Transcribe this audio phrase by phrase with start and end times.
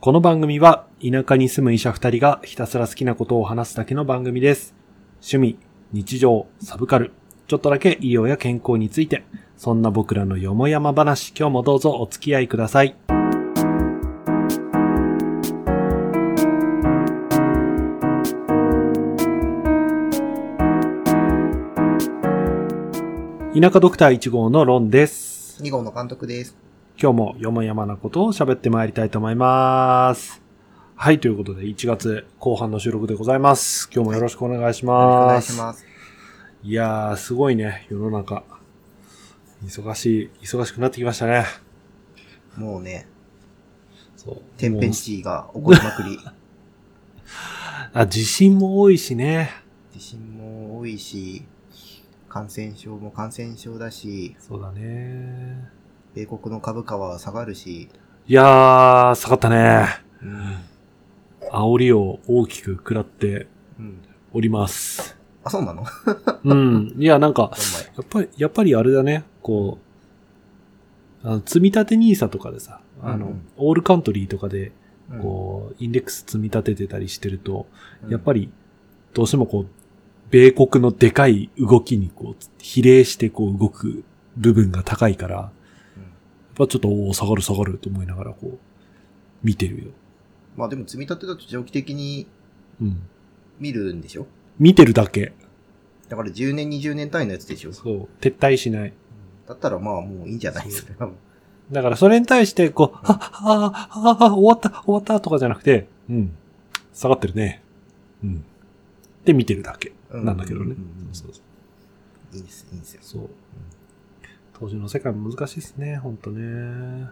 [0.00, 4.76] この番組は田舎に住む医者二人がひたすら好きなことを話すだけの番組です。
[5.14, 5.58] 趣味、
[5.92, 7.10] 日常、サブカル、
[7.48, 9.24] ちょっとだけ医療や健康について、
[9.56, 12.94] そんな僕らのよもやま話、今日もどうぞお付き合いください。
[23.60, 25.60] 田舎ドクター1号のロンです。
[25.60, 26.67] 2号の監督です。
[27.00, 30.42] 今日もよもやまなことを喋ってまいりたいと思います。
[30.96, 33.88] はい、ということで1月後半の収録でございます。
[33.94, 35.52] 今日もよろしくお願いしよろしくお願ます。
[35.52, 35.86] いします。
[36.64, 38.42] いやー、すごいね、世の中。
[39.64, 41.44] 忙しい、忙しくなってきましたね。
[42.56, 43.06] もうね、
[44.16, 44.42] そう。
[44.56, 46.18] 天変地異が起こりまくり、
[47.94, 49.50] あ、地震も多いしね。
[49.92, 51.44] 地震も多いし、
[52.28, 55.77] 感染症も感染症だし、そうだね。
[56.18, 57.88] 米国の株価は下がるし、
[58.26, 59.86] いやー、下がったね。
[60.20, 60.56] うん。
[61.52, 63.46] 煽りを大きく食らって
[63.78, 63.98] うん。
[64.32, 65.16] おります。
[65.44, 65.84] あ、そうなの？
[66.44, 66.94] うん。
[66.98, 67.52] いや、なんか。
[67.96, 69.78] やっぱり、やっぱりあれだね、こ
[71.22, 74.72] う、あの積み立て NISA とかでさ、あの、うんうんオールカントリーとかで、
[75.12, 77.68] うんこう、インデックス積み立ててたりしてると、
[78.02, 78.50] うんやっぱり、
[79.14, 79.66] どうしてもこう、
[80.30, 84.02] 米国のでかい動きにこう、比例してこう動く
[84.36, 85.52] 部分が高いから、
[86.58, 88.58] やっうんぱちょっと、おー下がる下がると思いながらこう、
[89.42, 89.90] 見てるよ。
[90.56, 92.26] まあでも積み立てだと長期的に
[92.80, 93.02] うん。
[93.60, 94.26] 見るんでしょ？
[94.58, 95.32] 見てるだけ。
[96.08, 97.72] だから10年、20年単位のやつでしょ？
[97.72, 98.08] そう。
[98.20, 98.92] 撤退しない。
[99.46, 100.70] だったらまあもういいんじゃない？
[100.70, 101.16] それはもう
[101.74, 106.32] だからそれに対して、こう、はっ、はっ、はっ、はっ、終わった、終わったとかじゃなくて、うん。
[106.94, 107.62] 下がってるね。
[108.24, 108.44] うん。
[109.26, 109.92] で見てるだけ。
[110.10, 110.76] うんなんだけどねうんう。
[111.12, 111.40] そうそ
[112.32, 113.00] ういいんです、いいんですよ。
[113.02, 113.28] そう。
[114.60, 117.06] 当時の世界も難しいですね、ほんとね。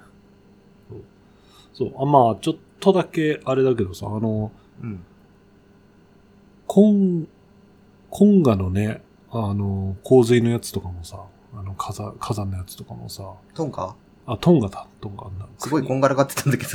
[1.72, 1.92] そう。
[1.98, 4.50] あ、まあ、ちょっとだけ、あれだけどさ、あの、
[4.82, 5.04] うん。
[6.66, 7.28] コン、
[8.10, 11.20] コンガのね、あの、洪水のやつとかもさ、
[11.54, 13.22] あの、火山、火山のやつとかもさ、
[13.54, 13.94] トンカ
[14.28, 15.26] あ、トンガだ、トンガ。
[15.58, 16.70] すごいこんがらがってたんだけど。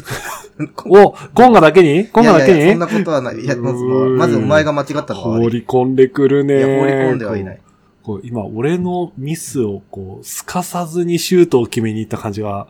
[0.87, 2.07] おコンガだけに？
[2.07, 2.59] コンガだけに？
[2.59, 3.39] いやいやそんなことはない。
[3.39, 5.43] いや、まずまずお前が間違ったのが悪い。
[5.43, 6.57] 放り込んでくるね。
[6.59, 7.61] いや、放り込んではいない。
[8.03, 8.21] こう。
[8.23, 12.67] 今、俺のミスをこう、すかさずにシュートを決めに行った感じが、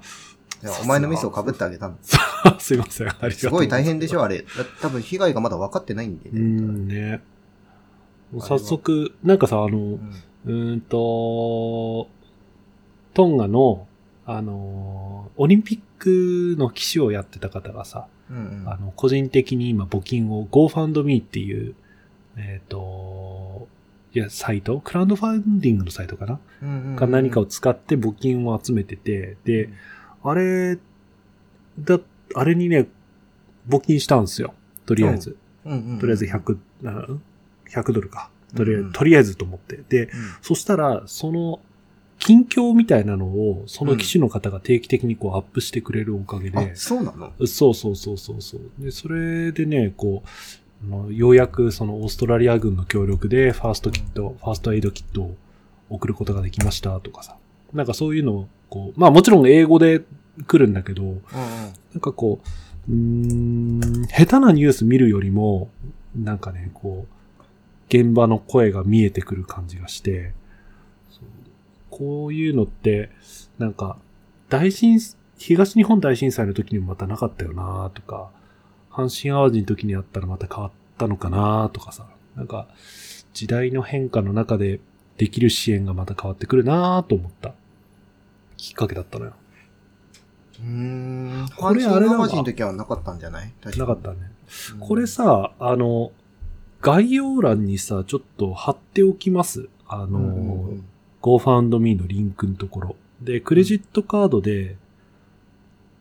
[0.64, 1.96] いやお前のミスを被ってあげたの。
[2.60, 3.08] すいません。
[3.08, 4.40] ありがとうすごい大変でしょ、ああれ。
[4.40, 4.46] だ
[4.82, 6.42] 多分被害がまだ分かってないんでうね。
[6.42, 7.22] んね。
[8.40, 10.14] 早速、なんかさ、あの、うん
[10.46, 12.08] うーんと、
[13.14, 13.88] トンガの、
[14.26, 21.76] あの、オリンピックの騎手をやってた方がさ、うんうんあの、個人的に今募金を GoFundMe っていう、
[22.38, 22.80] えっ、と、
[24.14, 24.82] いや、サイト？
[24.82, 26.40] クラウドファンディングのサイトかな？
[26.62, 26.96] うんうんうん。
[26.98, 29.70] か何かを使って募金を集めてて、で、
[30.24, 30.78] あれ、
[31.80, 32.00] だ、
[32.36, 32.88] あれにね、
[33.70, 34.54] 募金したんですよ。
[34.86, 35.38] とりあえず。
[35.66, 35.72] うん。
[35.72, 37.08] うんうんとりあえず100、な
[37.70, 38.30] 100ドルか。
[38.56, 38.94] とりあえず、うんうん。
[38.94, 39.80] とりあえずと思って。
[39.88, 40.10] で、うん。
[40.42, 41.62] そしたら、その、
[42.20, 47.34] 近況みたいなのを、その機種の方が定期的にこうアップしてくれるおかげで、あ、そうなの？
[47.48, 48.62] そうそうそうそうそう。
[48.78, 50.28] で、それでね、こう、
[51.12, 55.36] ようやくそのオーストラリア軍の協力でファーストキット、ファーストエイドキットを
[55.90, 57.38] 送ることができましたとかさ。
[57.74, 60.02] なんかそういうのを、こう、まあもちろん英語で
[60.48, 61.20] 来るんだけど、うんうん。
[61.20, 62.40] なんかこ
[62.88, 65.70] う、うーん、下手なニュース見るよりも、
[66.16, 67.44] なんかね、こう、
[67.90, 70.34] 現場の声が見えてくる感じがして、
[71.90, 73.10] こういうのって、
[73.60, 73.98] なんか、
[74.50, 75.00] 大震、
[75.38, 78.32] 東日本大震災の時にもまたなかったよなとか、
[78.92, 82.68] 阪神淡路の時にあったらまた変わったのかなとかさ、なんか、
[83.34, 84.80] 時代の変化の中で
[85.18, 87.54] できる支援がまた変わってくるなと思った
[88.58, 89.34] きっかけだったのよ。
[90.60, 91.48] うーん。
[91.56, 93.54] これあれ淡路の時はなかったんじゃない？
[93.62, 94.18] 確なかったね。
[94.74, 96.12] うんこれ、さ、あの、
[96.82, 99.70] 概要欄にさ、ちょっと貼っておきます。
[99.88, 100.86] あの、うんうんうん
[101.22, 102.96] GoFundMe のリンクのところ。
[103.22, 104.76] で、クレジットカードで、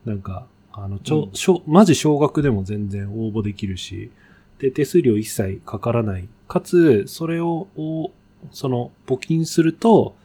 [0.03, 4.11] なんか、あの、ちょ、うんしょ、マジ少額でも全然応募できるし、
[4.59, 6.27] で、手数料一切かからない。
[6.47, 8.11] かつ、それを、を
[8.51, 10.15] その、募金すると、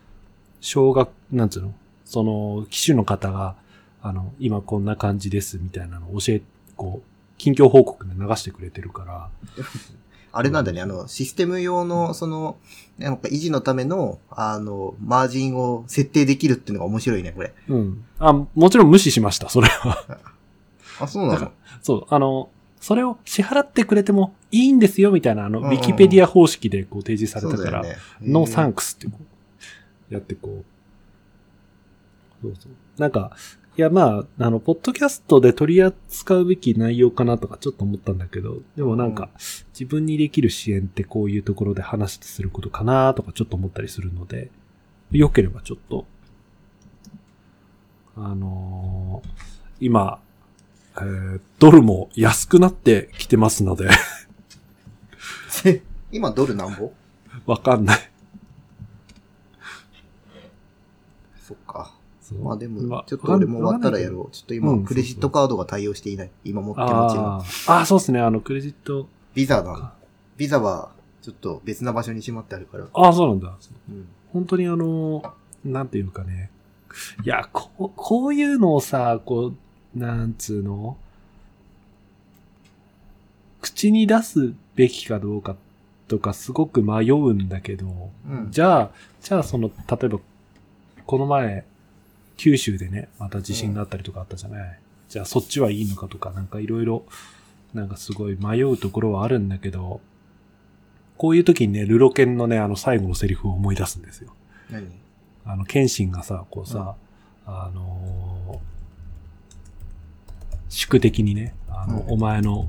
[0.61, 1.75] 少額、なんつうの？
[2.05, 3.57] その、機種の方が、
[4.03, 6.43] あの、今こんな感じです、みたいなのを教え、
[6.77, 7.09] こう、
[7.39, 9.31] 近況報告で流してくれてるから、
[10.33, 12.59] あれなんだね、あの、システム用の、その、
[12.99, 17.55] なんか維持のための、あの、マージンを設定できるっていうのが面白いね、これ。
[17.69, 18.05] うん。
[18.19, 20.19] あ、もちろん無視しました、それは。
[21.01, 21.53] あ、そうなの？
[21.83, 22.51] そう、あの、
[22.81, 28.77] それを支払ってくれてもいいんですよ、みたいな、あの、ウィキペディア方式でこう提示されたから、ねノーサンク。
[28.77, 29.19] クスってこ
[30.11, 30.65] う、やってこう、
[32.43, 32.73] そうそう。
[33.01, 33.37] なんか、
[33.77, 39.29] いや、まあ、あの、ポッドキャストで取り扱うべき内容かなとかちょっと思ったんだけど、でもなんか、
[39.79, 44.51] 自分にできる支援ってこういうところで話することかなとかちょっと思ったりするので、
[45.11, 46.07] 良ければちょっと、
[48.17, 49.29] あのー
[49.79, 50.21] 今、
[51.01, 53.89] えードルも安くなってきてますので、
[56.13, 56.93] 今ドルなんぼ？
[57.47, 58.11] わかんない。
[61.41, 61.93] そっか。
[62.43, 64.13] まあでもまあ、ちょっと俺も終わったらやう。
[64.15, 64.35] ろう。
[64.35, 66.31] ちょっと今、うんクレジットカードが対応していない。
[66.45, 66.85] 今持ちの。
[66.85, 68.21] あーあー、そうですね。
[68.21, 69.07] あの、クレジット。
[69.35, 69.93] ビザだ。
[70.37, 70.91] ビザは、
[71.23, 72.87] ちょっと別な場所にしまってあるから。
[72.93, 73.57] ああ、そうなんだ。
[73.89, 74.09] うん。
[74.33, 75.23] 本当にあの、
[75.65, 76.51] なんていうかね。
[77.25, 79.55] いや、こう、こういうのをさ、こう、
[79.97, 80.99] なんつうの？
[83.63, 85.57] 口に出すべきかどうか
[86.07, 88.49] とかすごく迷うんだけど、うん。
[88.51, 88.91] じゃあ、
[89.23, 90.21] じゃあその、例えば、
[91.07, 91.65] この前、
[92.37, 94.79] 九州でね、また地震があったりとかあったじゃない？
[95.09, 97.05] じゃあそっちはいいのかとか、なんかいろいろ、
[97.75, 100.01] なんかすごい迷うところはあるんだけど、
[101.17, 104.35] こういう時にね、ルロケンのね、あの最後のセリフを思い出すんですよ。
[104.71, 104.87] 何？
[105.47, 106.95] あの、ケンシンがさ、こうさ、
[107.47, 108.76] あのー
[110.69, 112.69] 宿敵にね、あの、うんお前の、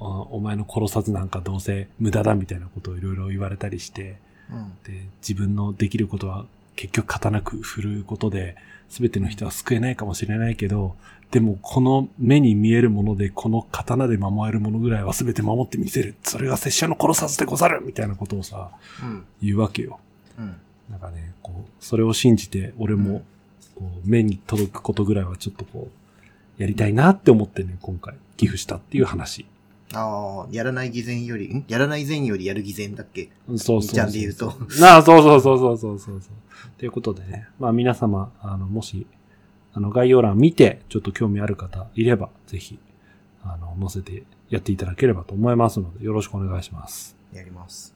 [0.00, 4.16] あお前の殺さずなんかどうせ無駄だみたいなことをいろいろ言われたりして、
[4.50, 4.72] うん。
[4.84, 6.46] で、自分のできることは
[6.76, 8.56] 結局刀く振るうことで、
[8.90, 10.94] 全ての人は救えないかもしれないけど、
[11.30, 16.14] でもこの目に見えるもので、この刀で守れるものぐらいは全て守ってみせる。
[16.22, 18.70] それが拙者の殺さずでござるみたいなことをさ、
[19.02, 19.24] うん。
[19.42, 19.98] 言うわけよ。
[20.38, 20.56] うん。
[20.90, 23.22] なんかね、こう、それを信じて、俺も、
[23.74, 26.03] こう、目に届くことぐらいはちょっとこう、
[26.58, 29.46] やりたいなって思ってね、今回、寄付したっていう話。
[29.92, 31.64] ああ、やらない偽善より、ん？
[31.68, 33.30] やらない善よりやる偽善だっけ？
[33.48, 33.94] そうそうそう。
[33.94, 34.52] ちゃんで言うと。
[34.80, 36.32] なあ、そうそうそうそうそうそうそう。
[36.78, 39.06] ということでね、まあ皆様、あの、もし、
[39.72, 42.78] あの、概要欄見て、ちょっと興味ある方いれば、ぜひ、
[43.42, 47.16] あの、載せてやっていただければと思いますので、よろしくお願いします。
[47.32, 47.94] やります。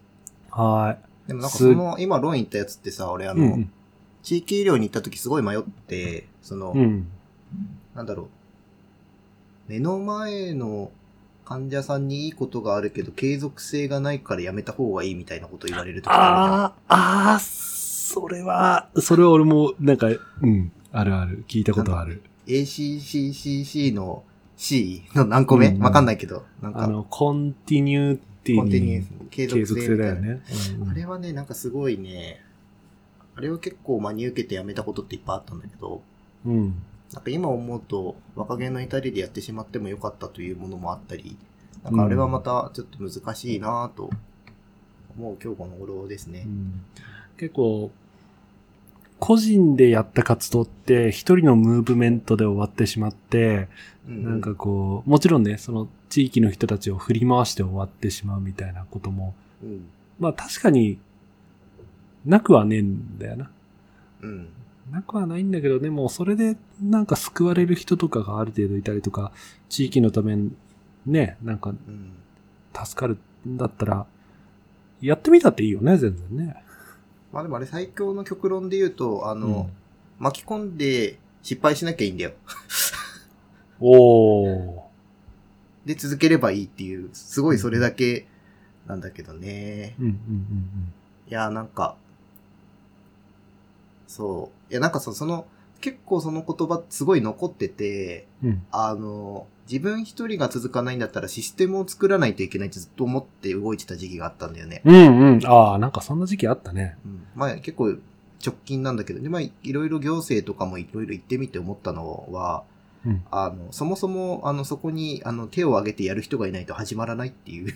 [0.51, 3.35] はでもなんかすその、今ロン行ったやつってさ、俺あ。
[3.35, 3.73] の、うん
[4.21, 6.79] 地域医療に行った時すごい迷って、その、うん。
[6.81, 7.09] うん。
[7.95, 8.29] なんだろう。
[9.69, 10.91] 目の前の
[11.45, 22.23] 患者さんにいいことがあるけど、継続性がないからやめた方がいいみたいなこと言われる時あああ、ああ、それは、それは俺も、なんか、うん、あるある、聞いたことある。
[22.47, 24.25] ACCCC の
[24.57, 25.69] C の何個目？
[25.69, 25.83] うん。
[25.83, 29.47] わかんないけど、なんか、あの、コンティニューティコンティニュにー継。
[29.47, 30.41] 続性だよね。
[30.81, 30.91] うん。
[30.91, 32.41] あれはね、なんかすごいね、
[33.37, 36.03] あれは結構真に受けてやめたことっていっぱいあったんだけど、
[36.47, 36.83] うん。
[37.13, 41.37] なんか今思うと、若気の至りでやってしまってもよかったというものもあったり、
[41.83, 44.11] なんかあれはまたちょっと難しいなぁと
[45.17, 46.49] 思う今日この頃ですねう。
[46.49, 46.85] ん
[47.37, 47.91] 結構、
[49.19, 53.69] 個人でやった活動って一人のムーブメントで終わってしまって、
[54.09, 59.89] うんなんかこう、もちろんね、その地域の人たちを振り回して終わってしまうみたいなことも、うん。
[60.19, 60.99] まあ確かに
[62.25, 63.51] なくはねえんだよな。
[64.23, 64.49] うん。
[64.91, 69.33] なくはないんだけど、でもそれでなんか救われる人とかがある程度いたりとか、
[69.69, 70.53] 地域のために
[71.07, 72.13] ね、なんかうん。
[72.85, 74.07] 助かるんだったら、
[75.01, 76.63] やってみたっていいよね、全然ね。
[77.33, 79.67] まあでもあれ最強の極論で言うと、あの、うん
[80.21, 82.33] 巻き込んで失敗しなきゃいいんだよ。
[83.79, 84.81] おー。
[85.87, 88.27] で続ければいいっていう、すごいそれだけ
[88.87, 89.95] なんだけどね。
[90.01, 90.93] うんうん
[91.29, 91.97] いや、なんか、
[94.09, 94.73] そう。
[94.73, 95.47] いや、なんかそその、
[95.81, 98.67] 結構その言葉すごい残ってて、うん。
[98.73, 104.83] あの、自分一人が続かないんだったらシステムを作らないといけないってずっと思って動いてた時期があったんだよね。
[104.85, 105.47] うんうん。
[105.47, 106.97] ああ、なんかそんな時期あったね。
[107.05, 107.97] うん、まあ結構
[108.45, 112.65] 直近なんだけど、で、まあいろいろ行政とかもいろいろ行ってみて思ったのは、
[113.07, 113.25] うん。
[113.31, 117.75] あの、そもそも、あの、そこに、あの、手を挙げてやる人がいないと始まらないっていう。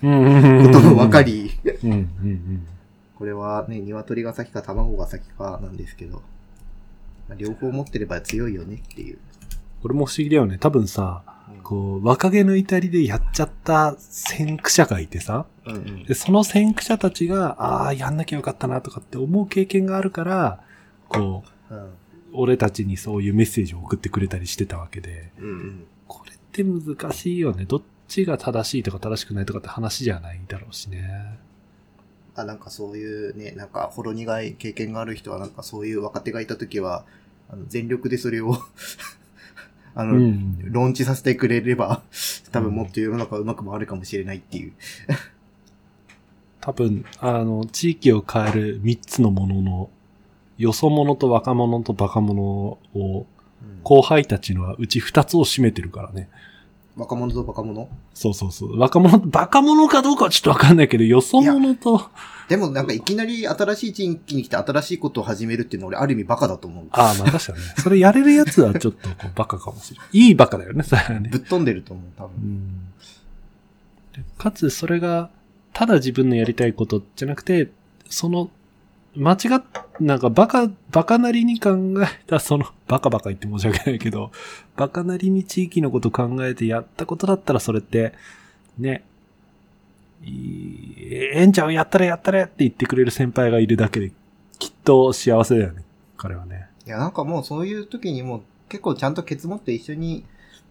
[0.00, 1.22] ことも分か。
[1.22, 1.50] り、
[1.82, 2.66] うんうんうん。
[3.16, 6.22] これはね、鶏が先か卵が先かなんですけど、
[7.28, 9.18] まあ両方持ってれば強いよねっていう。
[9.82, 10.58] これも不思議だよね。
[10.58, 20.60] 多分さ、うんこう、若気の至りでやっちゃった先駆者がいてさ、うんうんで、その先駆者たちが、ああ、やんなきゃよかったなとかって思う経験があるから、
[21.08, 21.90] こう、うん
[22.34, 27.64] 俺たちにそういうメッセージを送ってくれたりしてたわけで、うんうんこれって難しいよね。
[27.64, 31.38] どっちが正しいとか正しくないとかって話じゃないだろうしね。
[32.34, 37.04] あ、なんかそういうね、なんかほろ苦い経験がある人は、なんかそういう若手がいたときは、
[37.50, 38.56] あの全力でそれを
[39.94, 40.72] あの、うん。
[40.72, 42.02] ローンチさせてくれれば、
[42.50, 44.72] 多分もっと世の中うまく回るかもしれないっていう。
[46.60, 49.90] 多分、あの、地域を変える三つのものの、
[50.56, 53.26] よそ者と若者とバカ者を
[53.82, 56.28] 後輩たちのはうち二つを占めてるからね。
[56.94, 57.88] 若者とバカ者？
[58.12, 58.78] そうそうそう。
[58.78, 62.10] 若者、バカ者かどうかはちょっとわかんないけど、よそ者と、
[62.48, 66.86] でもなんかいきなり新しい地域に来て新しいことを始めるっていうのは俺ある意味バカだと思う。
[66.90, 67.64] ああ、まあ確かにね。
[67.78, 70.08] それやれるやつはちょっとこうバカかもしれない。
[70.12, 71.38] いいバカだよね、それはねぶ。
[71.38, 72.92] っ飛んでると思う、多う分。
[74.36, 75.30] かつ、それが、
[75.72, 77.70] ただ自分のやりたいことじゃなくて、
[78.10, 78.50] その、
[79.14, 79.62] 間違っ、
[80.00, 81.70] なんかバカ、バカなりに考
[82.02, 84.32] えた、その、バカバカ言って申し訳ないけど、
[84.76, 88.14] バカなりに地域のこと考えてやったことだったらそれって、
[88.78, 89.04] ね、
[90.24, 94.12] ええんちゃんやったれやったれって言ってくれる先輩がいるだけで、
[94.58, 95.82] きっと幸せだよね、
[96.16, 96.68] 彼はね。
[96.86, 100.24] いや、なんかもうそういう時にもう結構ちゃんとケツ持って一緒に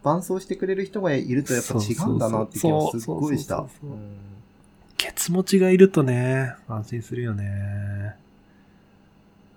[0.03, 3.65] 伴奏してくれる人がいるとやっぱ違うんだなって気がすっごいした。
[4.97, 8.15] ケツ持ちがいるとね、安心するよね。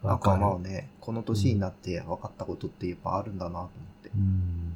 [0.05, 3.71] なんかまあね、この年になって分かったことってやっぱあるんだなと思っ
[4.03, 4.11] て。
[4.15, 4.75] うん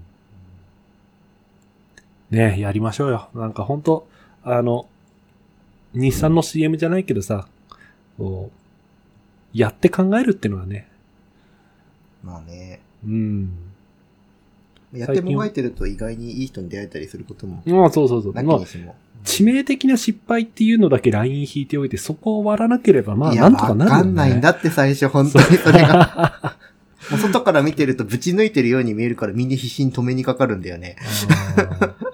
[2.31, 3.29] ねやりましょうよ。
[3.35, 4.07] なんか本当
[4.43, 4.87] あの、
[5.95, 7.49] 日産の CM じゃないけどさ、
[8.19, 10.89] こう、やって考えるってのはね、
[12.23, 13.51] まあね、うん。
[14.93, 18.33] やってもがいてると意外にいい人に出会えたりすることも、まあそうそうそう。
[18.33, 18.97] なきまあにしも。
[19.25, 23.91] 致命的な失敗っていうのだけライン引いておいて、そこを割らなければ、まあなんとかなるよ、ね。
[23.91, 26.57] わかんないんだって最初、本当にそれが。
[27.11, 30.97] もう外から見てるとぶち抜いてるように見えるからみんな必死に止めにかかるんだよね。
[31.57, 32.09] うん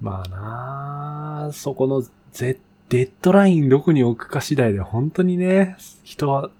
[0.00, 2.02] まあなあそこの
[2.32, 6.50] ゼデッドラインどこに置くか次第で本当にね、人は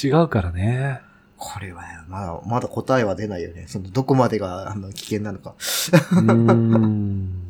[0.00, 1.00] 違うからね。
[1.38, 3.64] これは、まだ、まだ答えは出ないよね。
[3.66, 5.54] その、どこまでが、あの、危険なのか。
[5.58, 7.45] うーん。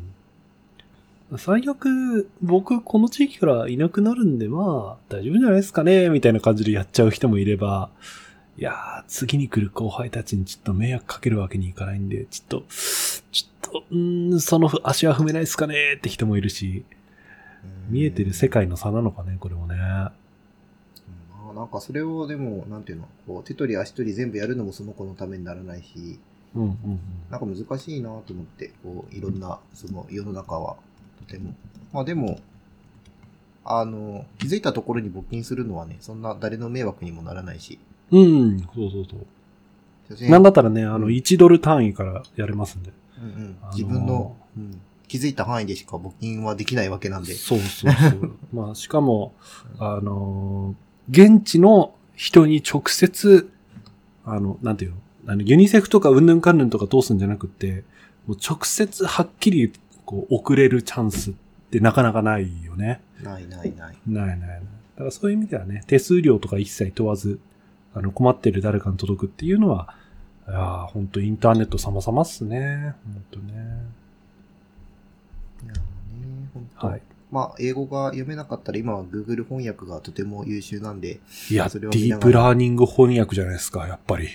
[1.35, 7.89] 最悪、僕、この地域からいなくなるんで、まあ、大丈夫じゃないですかね、みたいな感じでやっちゃう人もいれば、
[8.57, 12.65] いやー、次に来る後輩たちにちょっと迷惑かけるわけにいかないんで、ちょっと、
[13.31, 16.85] ちょっと、ん、その足は踏めないですかねって人もいるし、
[17.89, 19.75] 見えてる世界の差なのかね、これもね。
[19.75, 20.27] うん
[21.57, 26.19] なんかそれをでも、なんていうの、こう手取り足取り全部やるのもその子のためにならないし、
[26.55, 26.99] うんうんうん。
[27.31, 30.77] なんか難しいなと思って、こう、いろんな、その世の中は、
[31.27, 31.53] とても。
[31.93, 32.39] まあでも、
[33.65, 37.79] あの、気づいたところに募金するのはね、そんな誰の迷惑にもならないし。
[38.11, 39.17] うん、そうそうそ
[40.25, 40.29] う。
[40.29, 42.91] なんだったらね、あの、うん1ドル単位からやれますんで。
[43.21, 47.33] うんうんあのー自分の、うん、気づいた範囲でしか募金はできないわけなんで。
[47.33, 48.33] そうそうそう。
[48.53, 49.33] まあ、しかも、
[49.79, 53.49] あのー現地の人に直接、
[54.25, 54.97] あの、なんていうの？
[55.27, 57.85] あの、ユニセフとかうんぬんかんぬんとか通すんじゃなくて、
[58.27, 59.71] もう直接はっきり、
[60.07, 61.33] こう、送れるチャンスっ
[61.69, 63.01] てなかなかないよね。
[63.21, 63.97] ないないない。
[64.07, 64.61] ないないない。
[64.95, 67.39] だからそういう意味ではね、手数料とか一切問わず、
[67.93, 69.93] あの、困ってる誰かに届くっていうのは、
[70.47, 72.95] いやー、ほんとインターネット様々っすね。
[73.05, 73.53] ほんとね。
[75.65, 75.81] いやーね、
[76.53, 77.01] 本当はい。
[77.29, 81.19] まあ、英語が読めなかったら今は Google 翻訳がとても優秀なんで。
[81.51, 84.29] いや、ディープラーニング翻訳じゃないですか、やっぱり。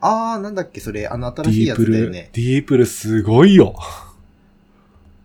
[0.00, 2.30] あー、なんだっけ、それ、あの、デ新しいやィープル、つだよね。
[2.32, 3.74] ディープルすごいよ。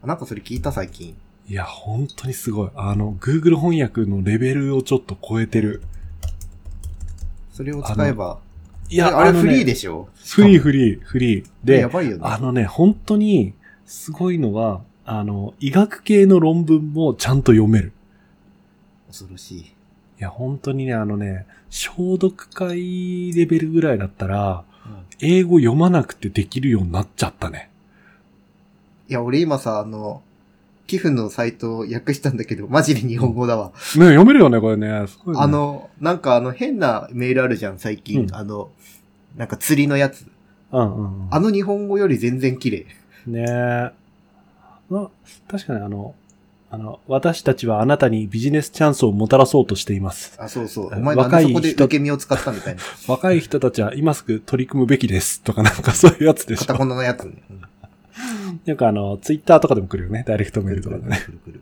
[0.05, 1.15] なんかそれ聞いた最近。
[1.47, 2.69] いや、本当にすごい。
[2.75, 5.81] あの、Google 翻訳のレベルをちょっと超えてる。
[7.51, 8.39] それを使えば。
[8.89, 10.09] いや、あれフリーでしょ？
[10.15, 11.45] フリー、フリー、フリー。
[11.63, 12.23] でや、ばいよね。
[12.23, 13.53] あのね、本当に、
[13.85, 17.91] すごいのは、あの、医学系の論文もちゃんと読める。
[19.07, 19.59] 恐ろしい。
[19.59, 19.65] い
[20.17, 24.63] や、本当にね、あのね、消毒会レベルぐらいだったら、
[25.19, 27.69] 英語読まなくてできるようになっちゃったね。
[29.09, 30.21] いや、俺今さ、あの、
[30.87, 33.71] 寄付のサイトを訳したんだけど、マジで日本語だわ。
[33.95, 35.07] ね、読めるよね、これね。
[35.07, 38.23] すごいねあ、の、なんかあの変なメールあるじゃん、最近。
[38.23, 38.69] うんあの、
[39.35, 40.25] なんか釣りのやつ。
[40.71, 41.27] うんうんうん。
[41.31, 42.85] あの日本語より全然綺麗。
[43.27, 43.91] ねえ。
[44.89, 45.09] まあ、
[45.49, 46.13] 確かにあの、
[46.71, 50.35] あの、私たちはあなたにビジネスチャンスをもたらそうとしています。
[50.39, 50.89] あ、そうそう。
[50.93, 52.81] えお前なん若いでそこで人受け身を使ったみたいな。
[53.07, 55.41] 若い人たちは今すぐ取り組むべきです。
[55.41, 56.77] とかなんかそういうやつでしカタょ。
[56.77, 57.33] コナのやつね。
[57.49, 57.61] うん
[58.65, 60.23] なんかあの、ツイッターとかでも来るよね。
[60.27, 61.17] ダイレクトメールとかでね。
[61.25, 61.61] くるくる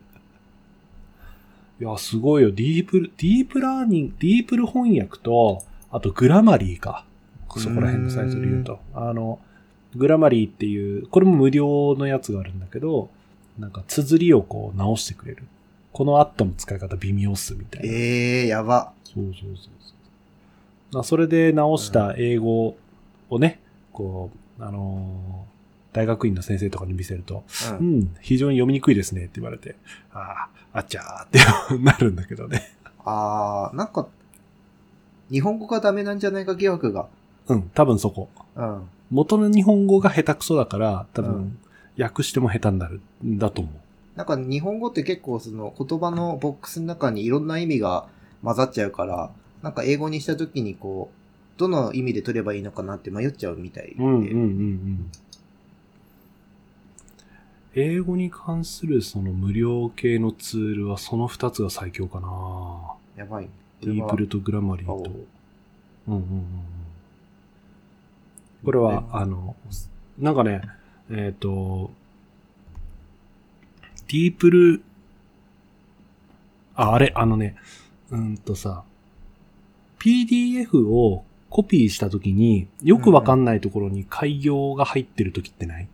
[1.79, 2.51] いや、すごいよ。
[2.51, 7.05] ディープル、ディープラーニング、ディープル翻訳と、あとグラマリーか。
[7.57, 8.79] そこら辺のサイズで言うと。
[8.93, 9.39] あの、
[9.95, 13.09] グラマリーっていう、これも無料のやつがあるんだけど、
[13.59, 15.43] なんか綴りをこう直してくれる。
[15.91, 17.93] このアットの使い方微妙っすみたいな。
[17.93, 18.93] ええー、やば。
[19.03, 19.69] そうそうそうそ
[20.91, 20.95] う。
[20.95, 22.75] まあ、それで直した英語
[23.29, 23.59] をね、
[23.91, 25.52] こう、あのー
[25.93, 27.75] 大学院の先生とかに見せると、う。
[27.75, 29.75] うんん、非常に読みにくいですねって言われて、
[30.11, 31.39] ああ、あっちゃーって
[31.79, 32.63] なるんだけどね。
[33.05, 34.07] あー、なんか、
[35.31, 37.07] 日本語がダメなんじゃないか疑惑が
[37.47, 38.29] うん、多分そこ。
[38.55, 38.81] うん。
[39.11, 41.57] 元の日本語が下手くそだから、多う分、
[41.99, 43.73] 訳しても下手になるんだと思う。
[44.17, 48.05] なんか日本語って結構その言葉のボックスの中にいろんな意味が
[48.43, 49.31] 混ざっちゃうから、
[49.61, 53.95] なんか英語にした時にこう、どの意味で取ればいいのかなって迷っちゃうみたいで。
[53.99, 55.11] うんうんうんうん。
[57.75, 63.49] 英語に関するその無料系のツールはその2つが最強かなやばい。
[63.81, 64.93] ディープルとグラマリーと。
[64.95, 65.15] これは
[66.07, 66.45] うんうんうんうん。
[68.63, 69.55] これは、ねあの、
[70.19, 70.61] なんかね、
[71.09, 71.91] えっ、と、
[74.07, 74.83] ディープル、
[76.75, 77.55] あ、あれ、あのね、
[78.11, 78.83] うんとさ、
[79.99, 85.87] PDF をコピーしたときによくわかんないところに開業が入ってるときってない？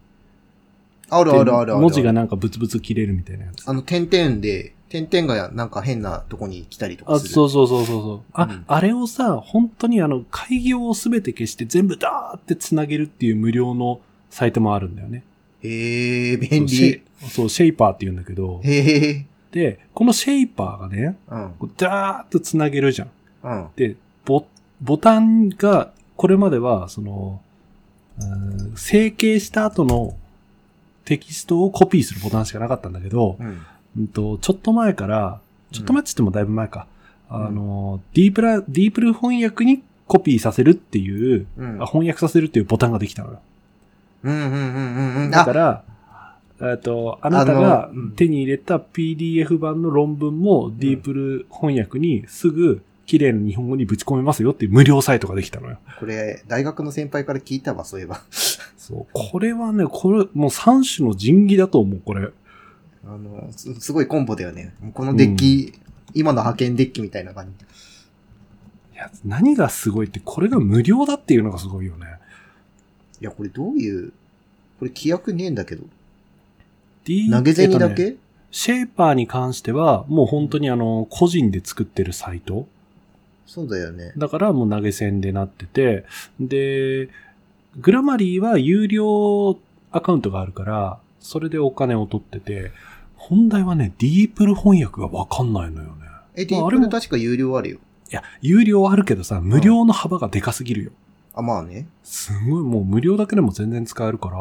[1.09, 1.77] あるあるあるある。
[1.77, 3.67] 文字がなんかブツブツ切れるみたいなやつ。
[3.67, 7.33] あの、点々で、点々がなんか変なとこに来たりとあ、かする。
[7.33, 8.21] そうそうそうそうそう。
[8.33, 15.23] あ、うんあれをさ、本当にあの、開業をすべて消して全部ダーって繋げるっていう無料のサイトもあるんだよね。
[15.61, 17.01] へえ、便シェイ利。
[17.29, 19.25] そう、シェイパーって言うんだけど、へえ。
[19.51, 21.49] で、このシェイパーがね、うん。
[21.59, 23.09] こうダーッと繋げるじゃん。
[23.43, 23.67] うん。
[23.75, 24.45] で、ボ、
[24.81, 27.41] ボタンが、これまでは、その、
[28.19, 30.13] うん整形した後の
[31.09, 33.65] テキストをコピーするボタンしかなかったんだけど、うん。
[33.97, 36.85] うんと、ちょっと前から、ちょっと前って言ってもだいぶ前か、
[37.29, 41.81] あの、ディープラ、ディープル翻訳にコピーさせるっていう、うん。
[41.81, 43.39] あ翻訳させるっていうボタンができたのよ。
[44.21, 45.33] うんうんうんうんうん。
[45.33, 45.83] あ、だから、
[46.61, 55.79] えっと、あなたが手に入れた PDF 版の論文もディープル翻訳にすぐ綺麗な日本語にぶち込めますよっていう無料サイトができたのよ。
[55.99, 58.21] これ、大学の先輩から聞いたわ、そういえば。
[58.77, 59.07] そう。
[59.13, 62.29] これはね、これ、もう三種の神器だと思う、これ。
[63.03, 64.75] あの、すすごいコンボだよね。
[64.93, 65.73] このデッキ、
[66.13, 67.65] 今の派遣デッキみたいな感じ。
[68.93, 72.05] いや、何がすごいって、これが無料だっていうのがすごいよね。
[73.21, 74.11] いや、これどういう、
[74.77, 75.83] これ規約ねえんだけど。
[77.05, 78.17] D 投げ銭だけ、えっとね
[78.51, 82.67] シェーパーに関しては、もう本当にあの、個人で作ってるサイト。
[83.49, 84.13] そうだよね。
[84.15, 86.05] だからもう投げ銭でなってて、
[86.39, 87.09] で、
[87.79, 89.57] グラマリーは有料
[89.91, 92.71] アカウントがあるから、それでお金を取ってて、
[93.15, 95.93] 本題はね、ディープル翻訳がわかんないのよね。
[96.35, 97.77] え、ディープル確か有料あるよ。
[98.11, 100.91] いや、有料あるけどさ、無料の幅がでかすぎるよ。
[101.33, 101.87] あ、まあね。
[102.03, 104.37] すごい、もう無料だけでも全然使えるから、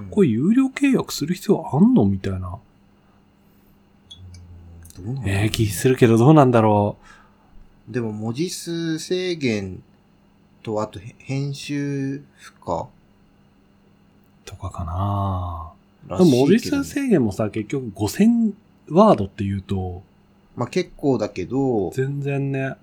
[0.00, 2.40] うんこれ有料契約する必要あんのみたいな。
[2.40, 2.60] ど
[4.98, 6.96] うなんだろうええ気するけどどうなんだろ
[7.88, 9.82] でも文字数制限
[10.62, 12.82] と、あとへ編集負荷。
[12.82, 12.86] う。
[14.44, 15.72] とかかな。
[16.06, 18.52] らでも文字数制限もさ、結局5000
[18.90, 20.02] ワードって言うと、
[20.56, 22.74] まあ結構だけど、全然ね、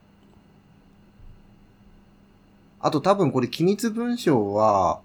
[2.80, 5.02] あと多分これ機密文章は、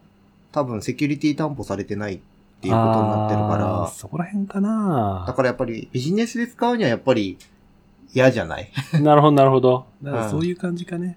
[0.53, 2.21] 多分セキュリティ担保されてないっ
[2.61, 5.25] ていうことになってるから、そこら辺かな。
[5.27, 7.39] だからやっぱりビジネスで使うにはやっぱり
[8.15, 8.71] 嫌じゃない？
[9.01, 9.87] なるほど、なるほど。
[10.03, 11.17] だかそういう感じかね。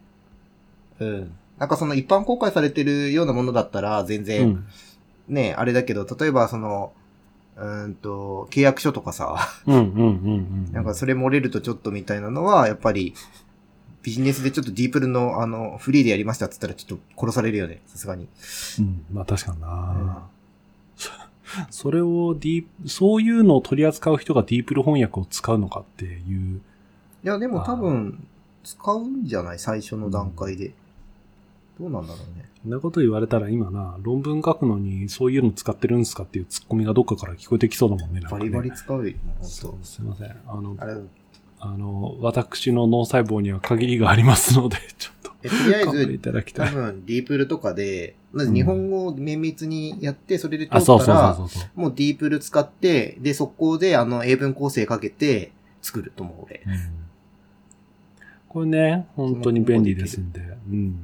[1.00, 1.32] うん。
[1.58, 4.66] なんかその一般公開されてるようなものだったら全う然、ん。
[5.30, 6.92] ね、あれだけど、例えばその、
[7.56, 10.00] うーんと、契約書とかさ、うん、うん、うん、う
[10.70, 10.72] ん。
[10.72, 13.14] なんかそれ漏れるとちょっとみたいなのは、やっぱり、
[14.02, 18.28] ビジネスでちょっとディープルの、あの、フリーでやりましたって言ったらちょっと殺されるよね、さすがに。
[18.80, 20.28] うん、まあ確かにな、
[21.70, 26.10] それをディープ、そういうのを取り扱う人がディープル翻訳を使うのかってい
[26.56, 26.62] う。
[27.24, 28.26] いや、でも多分、
[28.64, 29.60] 使うんじゃない？
[29.60, 30.74] 最初の段階で。
[31.80, 32.46] どうなんだろうね。
[32.62, 38.20] そんなこと言われたら今な、論文書くのにそういうの使ってるんですかっていうツッコミがどっかから聞こえてきそうだもんね。
[38.22, 39.46] なんかねバリバリ使うよ、もう。
[39.46, 39.66] す
[40.00, 40.36] いません。
[40.48, 40.78] あの
[41.60, 46.20] あ、の、私の脳細胞には限りがありますので、 ちょっと、えとりあえず。
[46.54, 51.80] 多分、ディープルとかで、まず日本語を綿密にやって、それで通あ、そうそうったら、そうそう。
[51.80, 56.64] もうディープル使って、で、速攻で、あの、英文構成かけて、作ると思う、俺。
[56.66, 57.03] うん
[58.54, 60.40] これね、本当に便利ですんで。
[60.70, 61.04] うん。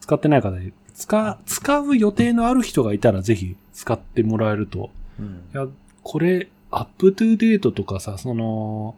[0.00, 4.90] 使ってない方で、使、使う予定のある人がいたらぜひ使ってもらえると。
[5.20, 5.68] うんいや、
[6.02, 8.96] これ、アップトゥーデートとかさ、その、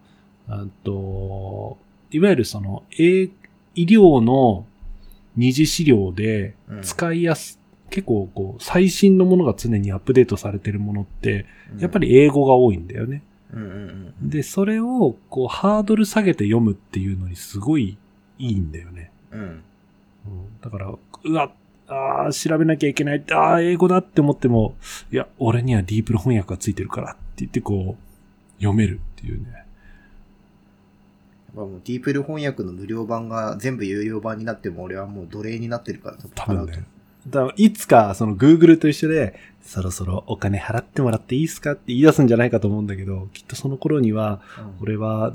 [0.48, 1.76] あと、
[2.10, 3.28] いわゆるその、え
[3.74, 4.64] 医療の
[5.36, 11.44] 二次資料でうん使いやす、結構こう、最新のものが常にアップデートされてるものって、
[11.78, 13.22] やっぱ、り英語が多いんだよね。
[13.52, 14.30] うんうんうん。
[14.30, 17.98] で、それを、こう、ハードル下げて読むっていうのにすごい
[18.38, 19.10] いいんだよね。
[19.32, 19.40] うん。
[19.40, 19.62] うん、
[20.60, 21.52] だから、うわ、
[21.88, 23.24] あー調べなきゃいけない。
[23.32, 24.74] ああ、英語だって思っても、
[25.10, 29.60] いや、俺にはディープル翻訳がついてるからって言って、こう、読めるっていうね。
[31.50, 36.84] ぱもうディープル翻訳の無料版が全部有料版になっても俺はもう奴隷になってるから多分ね。
[37.28, 41.72] だいつか、その Google と一緒で、そろそろお金払ってもらっていいですか？
[41.72, 45.34] って言い出すんじゃないかと思うんだけど、きっとその頃には、うん俺は、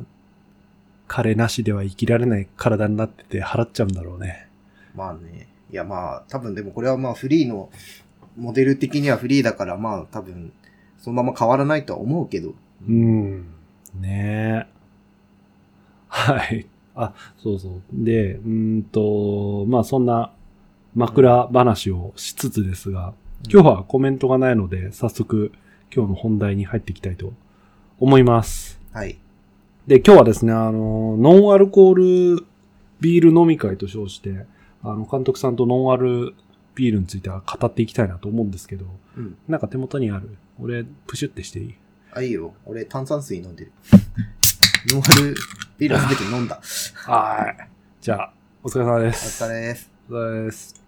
[1.08, 4.48] 彼なしでは生きられない体になってて払っちゃうんだろうね。
[4.96, 5.48] まあね。
[5.72, 7.70] いやまあ、多分でもこれはまあフリーの、
[8.36, 10.52] モデル的にはフリーだからまあ多分、
[10.98, 12.56] そのまま変わらないとは思うけど。
[12.88, 13.46] うん。
[14.00, 14.68] ねえ。
[16.08, 16.66] はい。
[16.96, 17.82] あ、そうそう。
[17.94, 20.32] で、うーんと、まあそんな
[20.96, 23.14] 枕話をしつつですが、
[23.52, 25.52] 今日はコメントがないので、早速
[25.94, 27.34] 今日の本題に入っていきたいと
[28.00, 28.80] 思います。
[28.94, 29.18] はい。
[29.88, 32.46] で、今日はですね、あの、ノンアルコール
[33.02, 34.46] ビール飲み会と称して、
[34.84, 36.34] あの、監督さんとノンアル
[36.76, 38.86] ビールについては語っていきたいなと思うんですけど、
[39.18, 39.38] うん。
[39.50, 40.38] なんか手元にある？
[40.62, 41.76] 俺、プシュってしていい？
[42.14, 42.54] あ、いいよ。
[42.66, 43.72] 俺炭酸水飲んでる。
[44.92, 45.36] ノンアル
[45.78, 46.62] ビールは全て飲んだ。
[47.04, 47.70] はい。
[48.00, 49.44] じゃあ、お疲れ様でおす。
[49.44, 49.92] 疲れです。
[50.10, 50.85] お疲れ様です。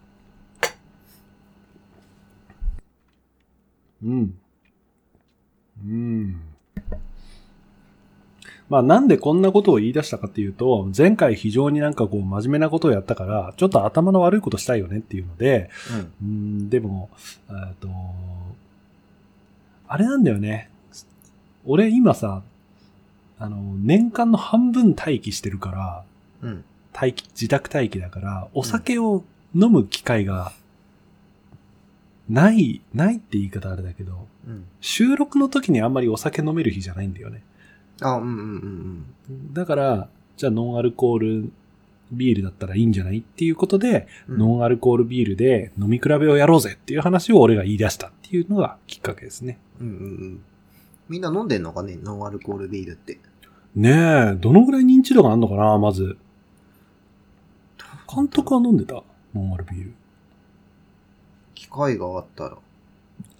[4.04, 4.38] うん。
[5.84, 6.40] うん。
[8.68, 15.70] まあなんでこんなことを言い出したかっていうと、前回非常になんかこう真面目なことをやったから、ちょっと頭の悪いことしたいよねっていうので、
[16.22, 16.28] うん。
[16.28, 16.30] う
[16.64, 17.08] ん、でも、
[17.48, 17.88] えっと、
[19.86, 20.70] あれなんだよね。
[21.64, 22.42] 俺今さ、
[23.38, 26.64] あの、年間の半分待機してるから、うん。
[26.92, 30.52] 待機、自宅待機だから、お酒を飲む機会が、
[32.28, 34.64] ない、ないって言い方あれだけど、うん。
[34.80, 37.42] 収録の時にあんまりお酒飲める日じゃないんだよね。
[38.00, 41.52] あ、うんうんうんだから、じゃあノンアルコール
[42.12, 44.38] ビールだったらいいんじゃないっていうことで、うん。
[44.38, 49.58] ノンアルコールビールで飲み比べをやろうぜっていう話を俺が言い出したっていうのがきっかけですね。
[49.80, 50.40] うんうんうん。
[51.08, 51.98] みんな飲んでんのかね？
[52.02, 53.18] ノンアルコールビールって。
[53.74, 53.90] ね
[54.32, 56.16] え、どのぐらい認知度があるのかな、まず。
[58.12, 59.02] 監督は飲んでた？
[59.34, 59.92] ノンアルビール。
[61.68, 62.56] 機会があったら。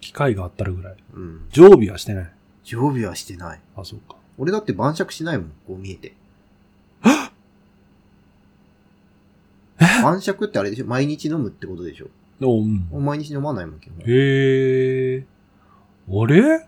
[0.01, 0.95] 機会があったらぐらい。
[1.13, 1.47] うん。
[1.51, 2.31] 常備はしてない。
[2.63, 3.59] 常備はしてない。
[3.75, 4.15] あ、そうか。
[4.37, 6.13] 俺だって晩酌しないもん、こう見えて。
[10.03, 10.85] 晩酌ってあれでしょ？
[10.85, 12.07] 毎日飲むってことでしょ？
[12.41, 12.87] おうん。
[12.89, 13.97] もう毎日飲まないもん、基本。
[14.05, 15.25] へえ。
[16.09, 16.67] あれ？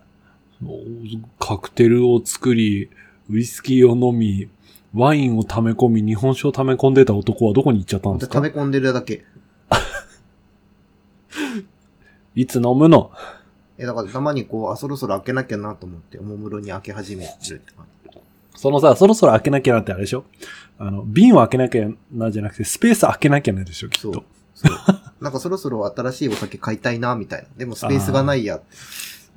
[1.39, 2.89] カクテルを作り、
[3.29, 4.49] ウイスキーを飲み、
[4.93, 8.33] ワインを溜め込み、日本酒を溜め込んでた男はどこに行っちゃったんですか？
[8.33, 9.23] 溜め込んでるだけ。
[12.35, 13.11] いつ飲むの？
[13.77, 18.19] え、だからたまにこう、あ、そろそろ開けなきゃなと思って、おもむろに開け始めるって感じ。
[18.55, 20.23] そのさ、そろそろ開けなきゃなってあれでしょ？
[20.77, 24.23] あの、瓶を開けなきゃなじゃなくて、スペース開けなきゃなでしょ、きっと。。
[24.55, 24.73] そう。
[25.21, 27.47] なんかそろそろ新しいお酒買いたいな、みたいな。
[27.57, 28.59] でもスペースがないや、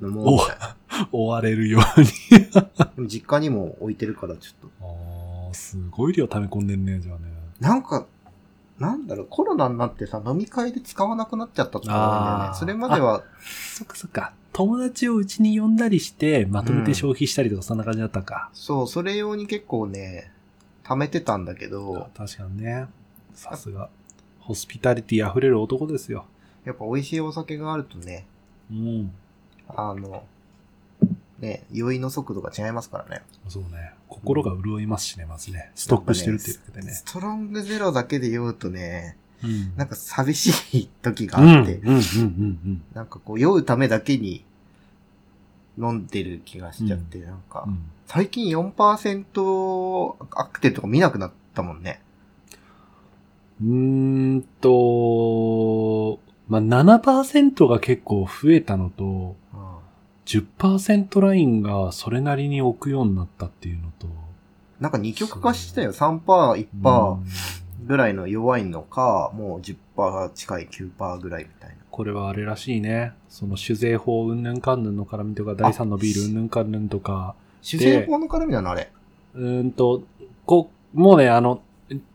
[0.01, 0.37] 飲もう。
[1.11, 2.01] 追われるよう
[2.99, 3.07] に。
[3.09, 5.47] 実家にも置いてるから、ちょっと。
[5.47, 7.23] ああ、すごい量溜め込んでんね、じゃあね。
[7.59, 8.05] なんか、
[8.79, 12.57] なんだろう、コロナになってさ、飲み会で使わなくなっちゃったってのがあるんだよね。
[12.57, 13.23] それまでは、
[13.73, 14.33] そっかそっか。
[14.51, 18.49] 友達をうちに呼んだりして、まとめて消費したりとか、そんな感じだったか。
[18.53, 20.31] そう、それ用に結構ね、
[20.83, 22.87] 貯めてたんだけど、確かにね。
[23.33, 23.89] さすが。
[24.39, 26.25] ホスピタリティ溢れる男ですよ。
[26.65, 28.25] やっぱ美味しいお酒があるとね、
[28.71, 29.11] うん。
[29.67, 30.23] あの、
[31.39, 33.23] ね、酔いの速度が違いますからね。
[33.49, 33.93] そうね。
[34.07, 35.71] 心が潤いますしね、まずね。
[35.75, 37.03] ストックしてるっていうだけでねス。
[37.05, 41.81] トロングゼロだけで酔うとね、うんなんか寂しい時があって。
[42.93, 44.45] なんかこう酔うためだけに
[45.77, 52.01] 飲んでる気がしちゃって、なんかう、ん最近4%アクテルとか見なくなったもんね。
[53.61, 59.35] うーんと、まあ、7%が結構増えたのと、うん
[60.25, 64.07] 10%ラインがそれなりに置くようになったっていうのと、
[64.79, 65.93] なんか二極化したよ。
[65.93, 66.19] 3%、
[66.83, 67.17] 1%
[67.85, 71.75] ぐらいの弱いのか、もう10%近い9%ぐらいみたいな。
[71.91, 73.13] これはあれらしいね。
[73.29, 78.91] その酒税法うんぬんかんぬんの絡みとか、第3のビールうんぬんかんぬんとか、主戦法の絡みなのあれ？
[79.33, 80.03] うーんと、
[80.45, 81.61] こう、もうね、あの、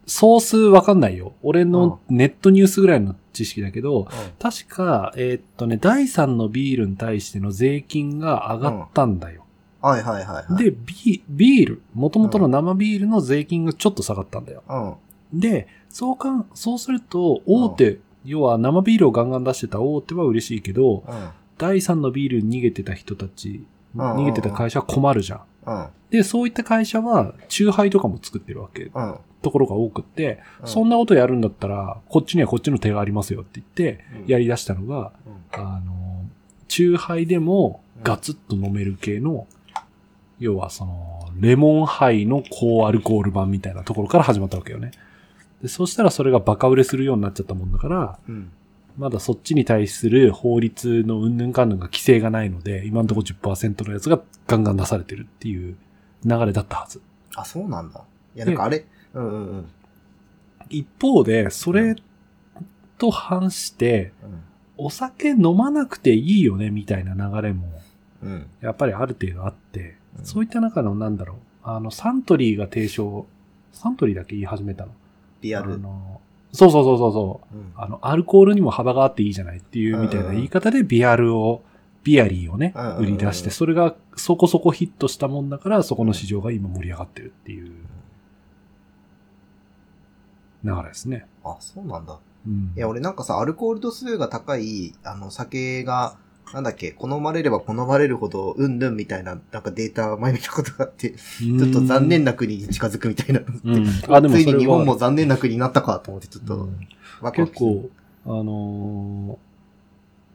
[0.06, 1.34] ソースわかんないよ。
[1.42, 4.08] 俺のネットニュースぐらいの知識だけど、
[4.40, 9.44] 確か、えーっとね、第3のビールに対しての税金が上がったんだよ。
[9.80, 10.64] はいはいはいはい。
[10.64, 14.62] で、ビビール、元々の生ビールの税金がちょっと下がったんだよ。
[14.68, 15.40] うん。
[15.40, 21.28] で、そうかん、そうすると、大手、要は生ビールをガンガン出してた大手は嬉しいけど、うん。
[21.56, 25.40] 第3のビールに逃げてた人たち、うん逃げてた会社は困るじゃん。
[25.70, 25.86] うん。
[26.10, 29.16] で、そういった会社は、チューハイとかも作ってるわけ、うん。
[29.42, 35.12] ところが多くって、うんそんなことやるんだったら、こっちにはこっちの手がありますよって言って、やり出したのが、
[35.54, 36.24] うんあの、
[36.68, 39.46] チューハイでもガツッと飲める系の
[40.40, 44.90] 要はその、レモンハイの高アルコール版みたいなところから始まったわけよね。
[45.62, 48.50] で、そしたらそれがバカ売れするようになっちゃったもんだから、うん。
[49.00, 55.74] まだそっちに対する法律のうんぬんかんぬんが規制がないので、今のところ10%のやつがガンガン出されてるっていう
[56.26, 57.00] 流れだったはず。
[57.34, 58.04] あ、そうなんだ。
[58.36, 58.84] いや、なんかあれ、
[59.14, 59.68] うんうんうん。
[60.68, 61.96] 一方で、それ
[62.98, 64.42] と反して、うん
[64.82, 67.68] お酒飲まなくていいよねみたいな流れも、
[68.22, 68.46] うん。
[68.62, 73.26] やっぱりある程度あって、うんそういった中のなんだろう、あの、サントリーが提唱、
[73.72, 74.92] サントリーだけ言い始めたの。
[75.42, 75.74] リアル。
[75.74, 76.19] あの、
[76.52, 77.56] そうそうそうそうそう。
[77.56, 81.62] うんあの、アルコールにも幅があっていいじゃないっていうみたいな言い方でビアルを、
[82.02, 87.72] ビアリーをね売り出して、それがそこそこヒットしたもんだから、そこの市場が今盛り上がってるっていう
[90.64, 91.26] 流れですね。
[91.44, 92.18] あ、そうなんだ。
[92.46, 92.72] うん。
[92.76, 96.16] いや、俺なんかさ、アルコール度数が高い、あの、酒が、
[96.52, 103.40] なんだっけ、好まれれば好まれるほど、うんぬんみたいな、なんかデータ前見たことがあって、ちちょっと残念な国に近づくみたいな。
[103.40, 103.86] うん。
[104.08, 106.88] あ、でもついに日本も残念な国になったかと思って、ちょっと、うん
[107.20, 107.70] ワクワクする。
[107.70, 107.90] 結
[108.24, 109.50] 構、あのー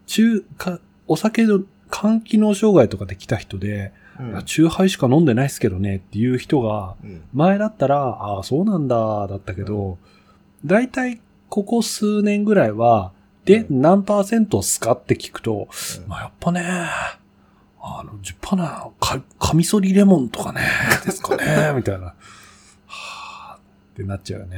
[0.07, 7.21] 中華、お酒の肝機能障害とかで来た人で、うんいや、チューハイしか飲んでないっすけどねっていう人が、うん。
[7.33, 9.97] 前だったら、ああ、そうなんだ、だったけど、
[10.63, 13.11] だいたいここ数年ぐらいは、
[13.45, 15.67] で、う何パーセントっすかって聞くと、
[16.01, 16.61] うんまあ、やっぱね、
[17.81, 20.61] あの、10%な、か、カミソリレモンとかね、
[21.05, 22.13] ですかね、みたいな。
[22.87, 23.59] はぁ、っ
[23.95, 24.57] てなっちゃうよね。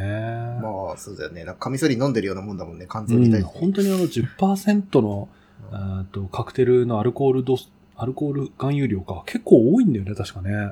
[0.62, 1.44] まあ、そうだよね。
[1.44, 3.60] なんかカミソリ飲んでるようなもんだもんね、肝うん臓に対して。
[3.60, 5.38] 本当にあの10%の、うん
[5.70, 10.72] あーとカクテルのアルコール度数、アルコール含有量が結構多いんだよね、確かね。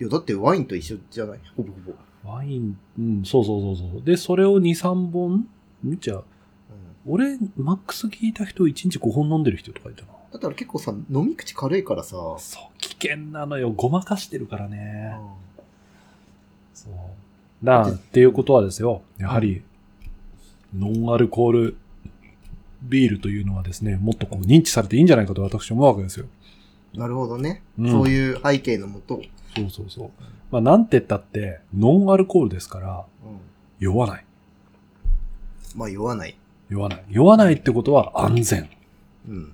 [0.00, 1.38] いや、だってワインと一緒じゃない？
[1.56, 1.92] ほぼほ
[2.24, 2.32] ぼ。
[2.32, 4.02] ワイン、うん、そうそうそうそう。
[4.02, 5.46] で、それを2、3本
[5.84, 5.98] ん？
[6.00, 6.24] じゃあ、うん
[7.08, 10.08] 俺、マックス聞いた人1日5本飲んでる人とかいたな。
[10.32, 13.70] だから結構さ、飲み口軽いからさ、そう、危険なのよ。
[13.70, 15.16] ごまかしてるからね。
[16.74, 16.92] そう。
[17.64, 19.02] だからっていうことはですよ。
[19.16, 19.62] やはり、
[20.76, 21.76] ノンアルコール
[22.82, 26.26] ビールというのはですね、もっとこう認知されていいんじゃないかと私は思うわけですよ。
[26.94, 27.62] なるほどね。
[27.78, 29.22] うんそういう背景のもと、
[29.56, 30.10] そうそうそう。
[30.50, 33.38] まあ、なんて言ったって、ノンアルコールですから、うん
[33.78, 34.24] 酔わない。
[35.76, 36.36] まあ酔わない。
[36.68, 37.04] 酔わない。
[37.08, 38.68] 酔わないってことは安全。
[39.28, 39.52] うん。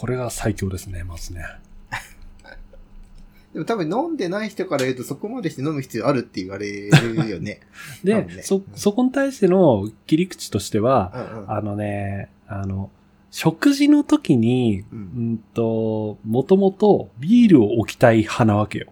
[0.00, 1.42] これが最強ですね、まずね。
[3.52, 7.60] でも多分飲んでない人から言うとそこまでして飲む必要あるって言われるよね。
[8.02, 11.50] 多 で、分ねそ、そこに対しての切り口としては、うんうん。
[11.52, 12.90] あのね、あの、
[13.30, 18.86] 食事の時に、ううんんと、もともとビールを置きたい派なわけよ。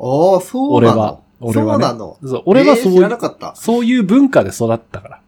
[0.00, 0.96] ああ、そうなの？
[0.96, 1.20] 俺は。
[1.40, 1.84] 俺はね。
[1.84, 2.18] そうなの？
[2.22, 3.54] そう俺はそういう、らなかった。
[3.56, 5.22] そういう文化で育ったから。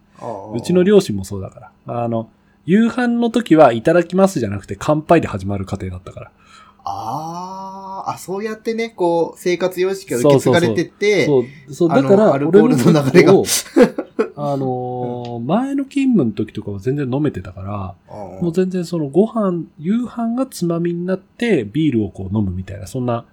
[0.55, 2.03] うちの両親もそうだから。
[2.03, 2.29] あの、
[2.67, 6.31] 夕飯の時はいただきますじゃなくて乾杯で始まる家庭だったから。
[6.85, 13.33] ああ、あ、そうやってね、こう、生活様式が受け継がれてって、そう、そう、だから、アルコールの流れが
[14.37, 23.27] あのー前の勤務の時とかは全然飲めてたから、もう全然そのご飯、夕飯がつまみになってビールをこう飲むみたいな、そんな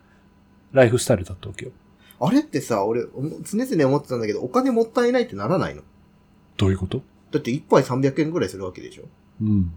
[0.74, 1.72] ライフスタイルだったわけよ。
[2.20, 5.84] あれってさ、俺、常々思ってたんだけど、お金もったいないってならないの？
[6.58, 7.02] どういうこと？
[7.32, 9.04] だって1杯300円ぐらいするわけでしょ？
[9.42, 9.72] うん。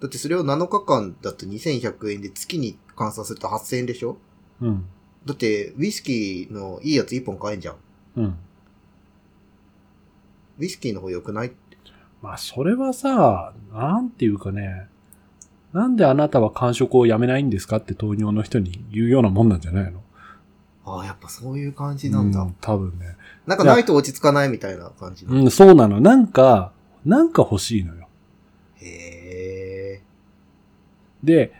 [0.00, 4.16] だってそれを7日間だと2100円で月に換算すると8000円でしょ？
[4.60, 4.84] うん。
[5.24, 7.76] だって、ウイスキーのいいやつ1本買えんじゃん。
[8.16, 8.38] うん。
[10.58, 11.52] ウイスキーの方良くない
[12.22, 14.86] まあ、それはさ、なんていうかね、
[15.72, 20.02] なんであなたは間食をやめないんですかって糖尿の人に言うようなもんなんじゃないの？
[20.86, 22.40] ああ、やっぱそういう感じなんだ。
[22.40, 23.16] う多分ね。
[23.48, 26.02] なんかないと落ち着かないみたいな感じうん、そうなの。
[26.02, 26.70] なんか、
[27.06, 28.06] なんか欲しいのよ。
[28.76, 30.02] へえ。
[31.24, 31.54] で、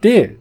[0.00, 0.38] で、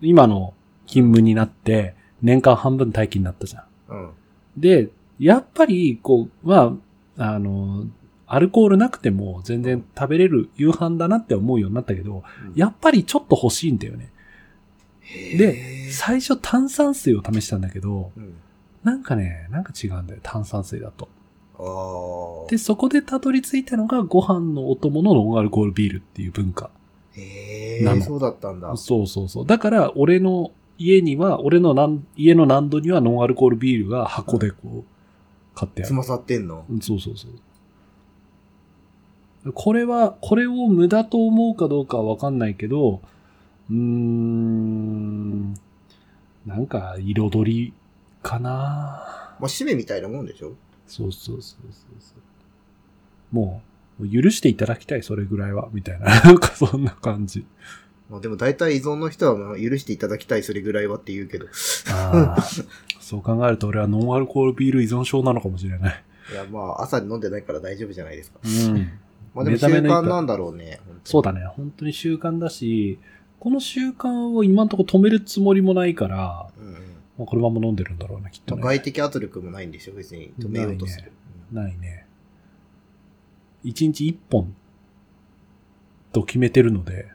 [0.00, 0.54] 今の
[0.86, 3.64] 勤務になって、年間半分待機になったじゃん。
[3.88, 4.10] うん。
[4.56, 6.76] で、やっぱり、こう、ま
[7.18, 7.86] あ、あの、
[8.28, 12.22] アルコールなくても全然食べれる夕飯だなって思うようになったけど、
[12.54, 14.12] やっぱりちょっと欲しいんだよね。
[15.36, 18.34] で、最初炭酸水を試したんだけど、うん。
[18.82, 21.08] なんかね、なんか違うんだよ、炭酸水だと。
[22.48, 26.70] で、そこでたどり着いたのがご飯のお供のノンアルコールビールっていう文化。
[27.12, 28.74] へえ、そうだったんだ。
[28.76, 29.46] そうそうそう。
[29.46, 34.84] だから、俺の家には、俺のなん家の難度にはノンアルコールビールが箱でこう、
[35.54, 35.88] 買ってある。
[35.88, 36.64] つまさってんの？
[36.70, 37.28] うんそうそうそ
[39.44, 39.52] う。
[39.52, 43.02] これは、これを無駄と思うかどうかはわかんないけど、
[43.70, 45.52] うーん、
[46.46, 47.74] なんか彩り
[48.22, 48.50] かな
[49.38, 50.54] まあ、締めみたいなもんでしょ？
[50.86, 52.14] そうそうそうそ
[53.32, 53.34] う。
[53.34, 53.62] も
[54.00, 56.06] う、許していただきたい、それぐらいは、みたいな。
[56.22, 57.44] なんかそんな感じ。
[58.10, 61.46] まあでも大体依存の人はまあ許していただきたい、それぐらいはって言うけど。
[61.92, 62.42] ああ。
[63.00, 66.04] そう考えると俺はノンアルコールビール依存症なのかもしれない。
[66.32, 68.38] いや、まあ朝に飲んでないから大丈夫じゃないですか。
[68.44, 68.90] うん。
[69.34, 70.80] まあでも習慣なんだろうね。
[71.04, 71.44] そうだね。
[71.46, 72.98] 本当に習慣だし、
[73.38, 76.76] この習慣を今んとこ止めるつもりもないから、うんうん。
[77.20, 78.62] まあ、このまま飲んでるんだろうね、きっとね。
[78.62, 81.12] 外的圧力もないんでしょ別に止めようとする。
[81.52, 82.06] ないね。
[83.62, 84.56] 一日一本
[86.12, 87.08] と決めてるので、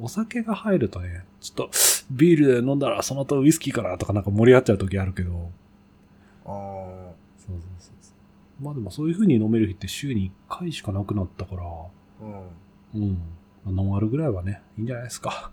[0.00, 1.70] お酒が入るとね、ちょっと
[2.10, 5.44] ビールで飲んだらその後ウイスキーかなとかなんか盛り上がっちゃう時あるけど、うん。
[5.44, 5.50] あ
[6.46, 8.12] そうそうそうそ
[8.58, 8.64] う。
[8.64, 11.86] まあでもそういう風に飲める日って週に1回しかなくなったから、あ。
[12.94, 13.02] うん。
[13.66, 13.76] うん。
[13.76, 15.50] ノンアルぐらいはね、いいんじゃないですか。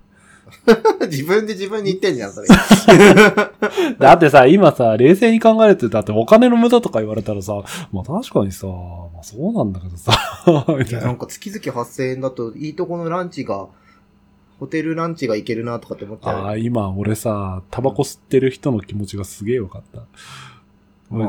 [1.09, 2.47] 自分で自分に言ってんじゃん、それ。
[3.99, 10.13] だってさ、今さ、冷静に考えて、だってお金の無駄とか言われたらさ、まあ確かにさ、まあそうなんだけどさ、
[10.77, 11.07] みたいな。
[11.07, 13.67] なんか月々8000円だと、いいとこのランチが、
[14.59, 16.37] ホテルランチがいけるなとかって思っちゃう。
[16.45, 20.03] ああ、今俺さ、タバコ吸ってる人の気持ちがすげえ分かった。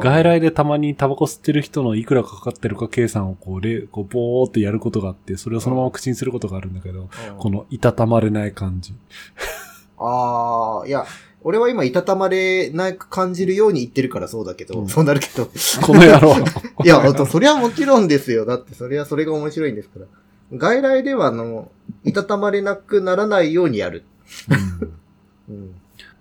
[0.00, 8.94] 外来でたまにタバコ吸ってる人のいくらかかってるか計算をこう、れこうボーってやることがあって、それをそのまま口にすることがあるんだけど、うんこのいたたまれない感じ。
[9.98, 11.06] ああ、いや、
[11.42, 15.46] 俺は今、いたたまれなく感じるように言ってるからそうだけど、うんそうなるけど。
[15.46, 16.34] この野郎。
[16.84, 18.44] いや、それはもちろんですよ。
[18.44, 20.06] だって、それはそれが面白いんですから。
[20.52, 21.70] 外来では、あの、
[22.04, 24.04] いたたまれなくならないようにやる。
[25.48, 25.64] うんうん。
[25.66, 25.70] い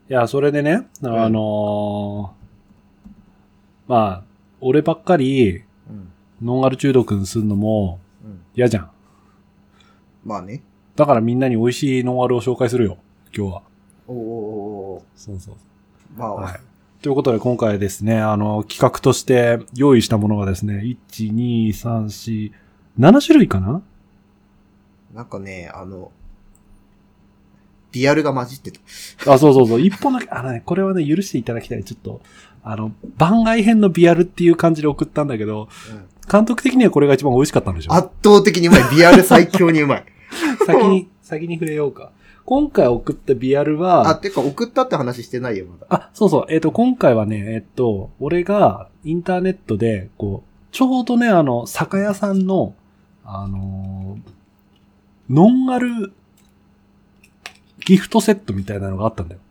[0.07, 2.44] や、それでね、あのー
[3.87, 4.23] まあ、
[4.61, 6.11] 俺ばっかり、うん。
[6.41, 8.41] ノンアル中毒にするのもうん。
[8.55, 8.91] 嫌じゃん。
[10.23, 10.63] まあね。
[10.95, 12.97] だからみんなに美味しいノンアルを紹介するよ、
[13.35, 13.61] 今日は。
[14.07, 15.55] おーおーおーおそうそう。
[16.15, 16.59] ーまあ、はい。
[17.01, 22.51] ということで今回ですね、あの、企画として用意したものがですね、1、2、3、4、
[22.97, 23.81] 7種類かな？
[25.13, 26.11] なんかね、あの、
[27.95, 29.33] リアルが混じってた。
[29.33, 29.81] あ、そうそうそう。
[29.81, 31.83] 一本だけ、あのね、これはね、許していただきたい。
[31.83, 32.21] ちょっと、
[32.61, 38.81] あの、番外編のビアルっていう感じで送ったんだけど、うん監督的にはこれが一番美味しかったんでしょ圧倒的にうまい。
[38.95, 40.05] リアル最強にうまい。
[40.65, 42.13] 先に、先に触れようか。
[42.45, 45.85] 今回送ったビアルは、あ、てか送ったって話してないよ、まだ。
[45.87, 46.45] あ、そうそう。
[46.49, 52.73] えっ、と、今回はね、えっ、と、俺がインターネットで、こう、ちょうどね、あの、酒屋さんの、
[53.23, 54.31] あのー
[55.29, 56.13] ノンアル
[57.85, 59.41] ギフトセットみたいなのがあったんだよ。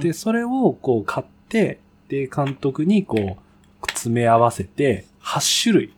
[0.00, 1.78] で、それをこう買って、
[2.08, 5.92] で、監督にこう、詰め合わせて、8種類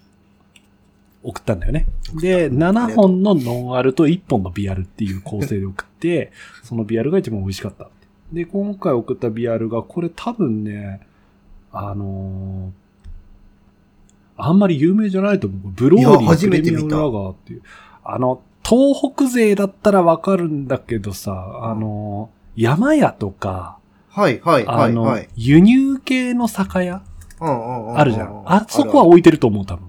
[1.22, 1.86] 送ったんだよね。
[2.20, 6.32] で、7本のノンアルと1本のビアルっていう構成で送って、
[6.62, 7.88] そのビアルが一番美味しかった。
[8.32, 11.00] で、今回送ったビアルが、これ多分ね、
[11.72, 12.86] あのー
[14.38, 15.72] あんまり有名じゃないと思う。
[15.72, 17.62] ブローリープレミアムラガーっていう。
[18.04, 25.28] あの、東北勢だったらわかるんだけどさ、あのー山屋とか、はい、はい、はい、あの、はい。
[25.36, 27.02] 輸入系の酒屋
[27.38, 27.98] うんうんうん。
[27.98, 28.42] あるじゃん。
[28.46, 29.86] あそこは置いてると思う、多分。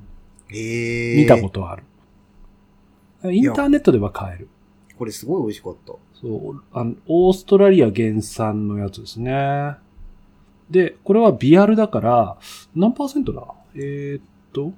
[0.53, 1.83] ええ見たことある。
[3.33, 4.49] インターネットでは買える。
[4.97, 5.93] これすごい美味しかった。
[6.19, 9.77] そうあの、オーストラリア原産のやつですね。
[10.69, 12.37] で、これはビアルだから、
[12.75, 13.47] 何パーセントだ？
[13.75, 14.73] えーっと、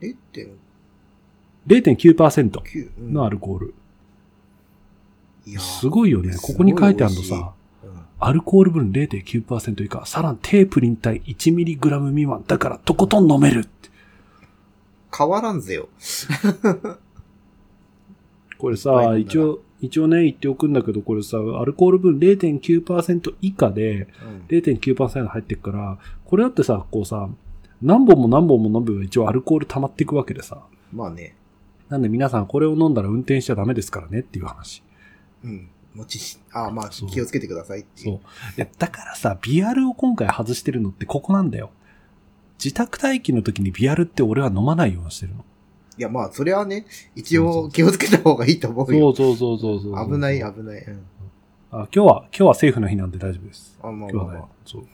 [0.00, 0.48] 0.9
[1.66, 2.60] 0.9%
[2.98, 3.74] うんのアルコール。
[5.58, 6.36] すごいよね。
[6.40, 7.62] ここに書いてあるのさ、うん
[8.24, 13.90] アルコール分0.9%以下、さらに低プリン体 1mg 未満だからとことん飲めるって。
[15.16, 15.88] 変わらんぜよ。
[18.58, 27.28] これはいさ、一応、一応ね、言っておくんだけど、これさ、アルコール分0.9%以下でうん0.9%入ってくから、これだってさ、こうさ、
[27.82, 30.62] 何本も何本も飲めば一応アルコール溜まっていくわけでさ。
[30.92, 31.34] まあね。
[31.92, 34.82] なんで皆さんこれを飲んだら運転しちゃダメですからねっていう話。
[35.44, 35.68] うん。
[35.94, 38.14] もちし、あまあそう気をつけてくださいっていそう。
[38.14, 38.18] い
[38.56, 41.70] や、だからさ、ビアルを今回外してるのってここなんだよ。
[42.58, 45.44] 自宅待機の時にビアルって俺は飲まないようにしてるの。
[45.98, 49.10] いや、まあ、それはね、一応気をつけた方がいいと思うそよ。
[49.10, 50.82] うそうそうそうそう危ない、危ない。
[50.82, 51.02] うん。
[51.72, 53.78] あ今日は、今日はセーフな日なんで大丈夫です。
[53.82, 54.44] あ、まあまあまあ。。
[54.64, 54.86] そう。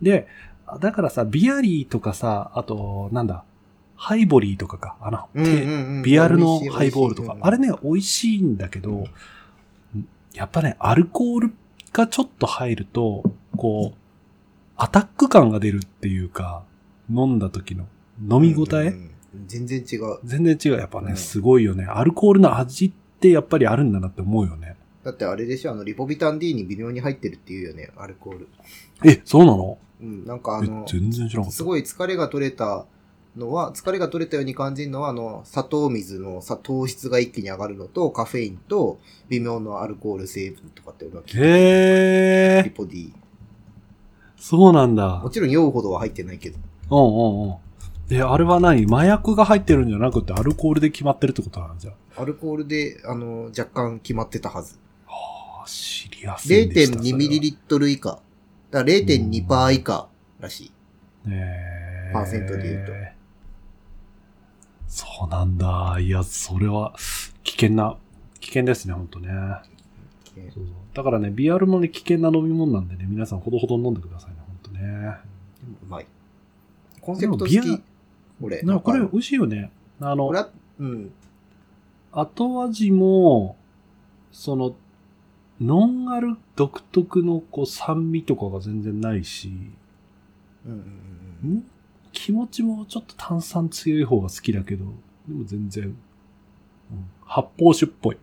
[0.00, 0.26] で、
[0.66, 3.44] あだからさ、ビアリーとかさ、あと、なんだ、
[3.96, 7.58] ハイボリーとかか、あの、うんうんうんビアルのハイボールとか、あれ。
[7.58, 9.06] ね、美味しいんだけど、
[10.34, 11.54] やっぱね、アルコール
[11.92, 13.24] がちょっと入ると、
[13.56, 13.98] こう、
[14.76, 16.62] アタック感が出るっていうか、
[17.10, 17.86] 飲んだ時の
[18.20, 19.10] 飲み応え、うんうんうん
[19.46, 20.18] 全然違う。
[20.24, 20.78] 全然違う。
[20.78, 21.84] やっぱね、うんすごいよね。
[21.84, 24.76] アルコールの味ってやっぱりあるんだなって思うよね。
[25.04, 28.48] だってあれでしょ、あの、リポビタン D に微妙に入ってるっていうよね、アルコール。
[29.04, 29.76] え、そうなの？
[30.00, 31.50] うん、なんかあえの、全然知らなかった。
[31.50, 32.86] すごい疲れが取れた
[33.36, 42.62] のは、疲れが取れたように感じるのは、あの、砂糖水の砂糖質が一気に上がるのと、カフェインと、微妙なアルコール成分とかって俺は聞いて。
[42.64, 43.12] リポディ。
[44.36, 45.30] そうなんだも。
[45.30, 46.58] ちろん酔うほどは入ってないけど。
[46.90, 47.56] うんうんうん。
[48.08, 48.86] で、あれは何？
[48.86, 51.92] 麻薬が入ってるんじゃなくてアルコールで決まってるってことなんじゃ。
[52.16, 54.78] アルコールで、あの、若干決まってたはず。
[55.08, 57.00] ああ、知りやすいでした。
[57.00, 58.20] 0.2ミリリットル以下。
[58.70, 60.08] だから0.2%以下
[60.40, 60.66] らしい。
[60.66, 61.30] ット。
[61.30, 61.76] ね
[62.12, 62.92] パーセントで言うと
[64.88, 65.98] そうなんだ。
[66.00, 66.94] いや、それは
[67.42, 67.96] 危険な、
[68.40, 69.30] 危険ですね、ほんとね。
[70.34, 70.64] そうそう
[70.94, 74.80] だからね、ビアルもね、危険な飲み物なんでね、皆さんほどほど飲んでくださいね、ほんとね。
[74.80, 76.06] でもうまい。
[77.00, 77.82] コンセプト好でもビアき。
[78.40, 78.62] 俺。
[78.62, 79.70] なんかこれ美味しいよね。
[80.00, 80.32] あの
[80.78, 81.12] うん。
[82.12, 83.56] 後味も、
[84.32, 84.74] その、
[85.60, 89.52] ノンアル独特のこう酸味とかが全然ないし、
[90.66, 91.56] うんうんうんうん。
[91.58, 91.64] ん
[92.16, 94.86] 気持ちもちょっと炭酸強い方が好きだけど、
[95.28, 95.96] でも全然、うん
[97.28, 98.18] 発泡酒っぽい。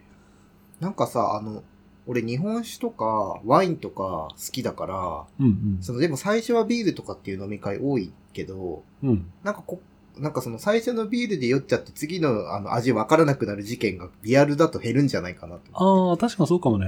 [0.80, 1.62] なんかさ、あの、
[2.08, 9.10] 俺日本酒とかワインとか好きだから、うんそのでも最初はビールとかっていう飲み会多いけど、うん。
[9.10, 9.32] うん。
[9.44, 9.80] なんかこ、
[10.18, 15.62] なんかその最初のビールで酔っちゃって次のあの味わからなくなる事件がリアルだと減るんじゃないかなと。
[15.74, 16.88] ああ、確かにそうかもね。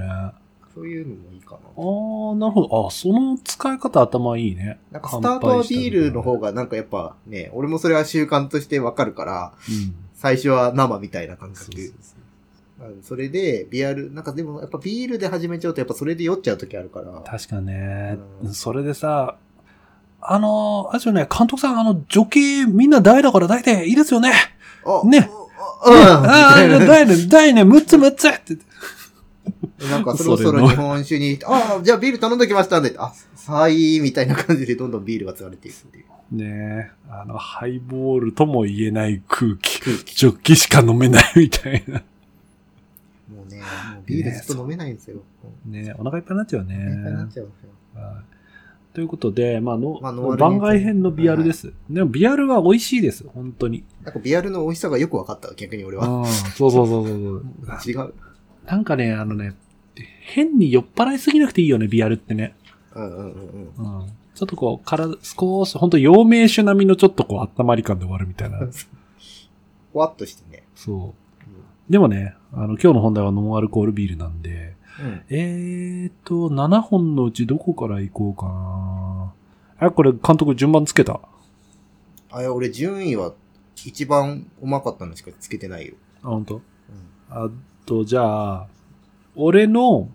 [0.76, 1.58] あそういうのもいいかな。
[1.58, 2.86] あ、なるほど。
[2.86, 4.78] あその使い方頭いいね。
[4.90, 9.94] なんかスタートはビールの方がなんかやっぱね、俺もそれは習慣としてわかるから、うん。
[10.14, 11.64] 最初は生みたいな感覚。
[11.64, 11.92] そう
[13.02, 17.22] それで、ビアル、なんかでもやっぱビールで始めちゃうとやっぱそれで酔っちゃう時あるから。
[17.24, 19.36] 確かね、うんそれでさ、
[20.20, 24.32] あの、あれですよね、監督さん、あの、女系みんな大だから大でいいですよね。
[24.84, 25.30] あね
[25.86, 25.94] うん。
[25.94, 28.56] ああ、大ね、大ね、6つ6つって。
[29.78, 36.36] なんかそろそろ日本酒に、ああ、じゃあビール頼んどきましたんで、あ、さあいい、みたいな感じでどんどんビールが積まれていくっていう。
[36.36, 39.80] ねえ、あの、ハイボールとも言えない空気。
[39.80, 40.14] 空気。
[40.16, 42.02] ジョッキしか飲めないみたいな。
[43.28, 45.18] もうね、もうビールずっと飲めないんですよ。
[45.66, 46.74] ねえ、お腹いっぱいになっちゃうね。
[46.74, 47.70] いっぱいになっちゃうんですよ。
[47.94, 48.36] はい
[48.96, 51.74] ということで、まあの、まあ番外編のビアルです。
[51.90, 53.84] でもビアルは美味しいです、本当に。
[54.02, 56.24] なんかビアルの美味しさがよく分かった、逆に俺は。
[56.56, 57.44] そうそうそうそう。
[57.86, 58.14] 違う。
[58.64, 59.54] なんかね、あのね、
[60.26, 62.56] 変に酔っ払いすぎなくていいよね、ビアルってね。
[62.94, 64.00] うんうんうんうん。
[64.00, 64.08] うん。
[64.34, 68.58] ちょっとこう、体、少し、本当陽明酒並みのちょっとこう、温まり感で終わるみたいな。
[69.92, 70.64] ふわっとしてね。
[70.74, 71.14] そ
[71.88, 71.92] う。
[71.92, 75.22] でもね、あの、今日の本題はノンアルコールビールなんで、うん。
[75.28, 79.86] えーと、7本のうちどこから行こうかな。
[79.86, 81.20] あ、これ監督順番つけた。
[82.30, 83.32] あ、いや、俺順位は
[83.84, 85.94] 一番うまかったのしかつけてないよ。
[86.22, 86.54] あ、本当？
[86.56, 86.62] うん。
[87.28, 87.48] あ
[87.84, 88.68] と、じゃあ、
[89.36, 90.08] 俺の、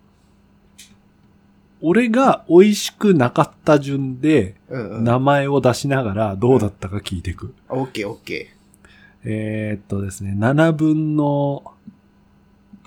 [1.79, 5.03] 俺が美味しくなかった順で、うんうん。
[5.03, 7.53] 名前を出しながらどうだったか聞いていく。
[7.69, 8.53] あ、オッケーオッケ
[9.23, 11.63] えーっとですね、7分の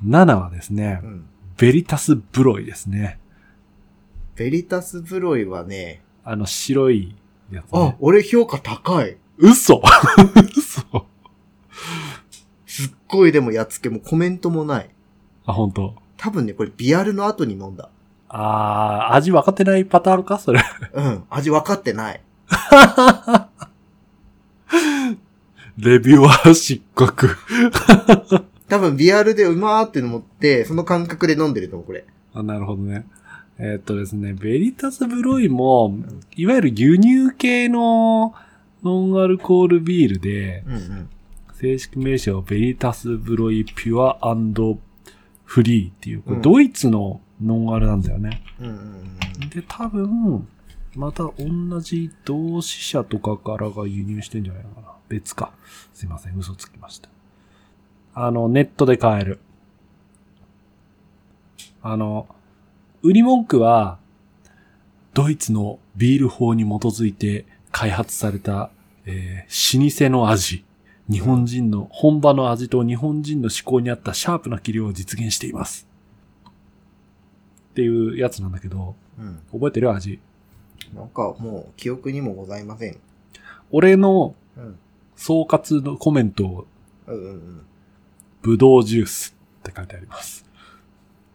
[0.05, 1.07] 7はですねー。
[1.07, 1.25] う、ん。
[1.57, 3.19] ベリタスブロイですね。
[4.35, 7.15] ベリタスブロイはね、あの白い
[7.53, 9.17] やつ、あね。、俺評価高い。
[9.39, 9.81] 嘘
[10.57, 11.07] 嘘
[12.67, 14.91] すっごいでもやっつけもコメントもない。
[15.47, 15.95] あ、本当。
[16.25, 17.91] 多分ね、これビアルの後に飲んだ。
[18.31, 20.39] あー、味分かってないパターンか？
[20.39, 20.63] それ。
[20.95, 21.25] うん。
[21.29, 22.21] 味分かってない。
[25.77, 27.37] レビューは失格。
[28.71, 32.07] 多分ビアルでうまーって思って、その感覚で飲んでると思う、これ。
[32.33, 33.05] あなるほどね。
[33.59, 35.95] えーっとですね、ベリタスブロイも、
[36.37, 38.35] いわゆる輸入系の
[38.83, 41.09] ノンアルコールビールで、うんうん。
[41.53, 44.17] 正式名称はベリタスブロイピュア
[45.45, 48.43] フリーっていう、これうんドイツのノンアルなんだよね。
[48.61, 49.17] うん。
[49.51, 50.49] で、多分、
[50.97, 54.89] また同じ同志社とかからが輸入してんじゃないのかな。
[55.09, 55.53] 別か。
[55.93, 57.09] すいません、嘘つきました。
[58.15, 59.41] あの、ネットで買える。
[61.83, 62.27] あの、
[63.03, 63.99] 売り文句は、
[65.13, 68.71] ドイツのビール法に基づいて開発された、
[69.05, 70.65] えー老舗の味。
[71.11, 75.87] 日本人の、本場の味と日本人の思考に合ったシャープな器量を実現しています。
[77.71, 79.41] っていうやつなんだけど、うん。
[79.53, 80.21] 覚えてる味？
[80.95, 82.99] なんかもう記憶にもございません。
[83.71, 84.79] 俺のうん。
[85.17, 86.67] 総括のコメントを、
[87.07, 87.67] うんうんうん。
[88.43, 90.45] ブドウジュースって書いてあります。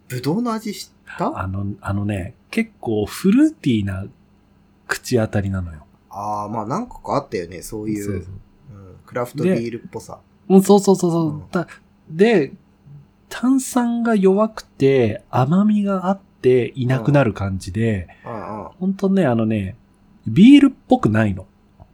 [0.08, 1.40] ぶどうの味した？
[1.40, 4.06] あの、あのね、結構フルーティーな
[4.88, 5.86] 口当たりなのよ。
[6.10, 8.04] ああ、まあ何個かあったよね、そういう。
[8.04, 8.42] そううん。
[9.10, 10.20] クラフトビールっぽさ。
[10.48, 11.68] そううんそうそうそうそう、うんだ
[12.12, 12.54] で、
[13.28, 19.76] 炭酸が弱くて甘みがあっていなくなる感じで、あああほんとね、あのね、
[20.28, 21.48] ビールっぽくないの。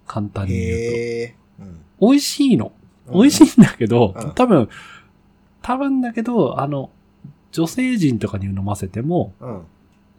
[0.07, 1.63] 簡単に言うと。
[1.63, 2.11] うん。
[2.11, 2.73] 美味しいの。
[3.11, 4.67] 美味しいんだけど、うん多分、
[5.61, 6.89] 多分だけど、あの、
[7.51, 9.61] 女性陣とかに飲ませても、うん。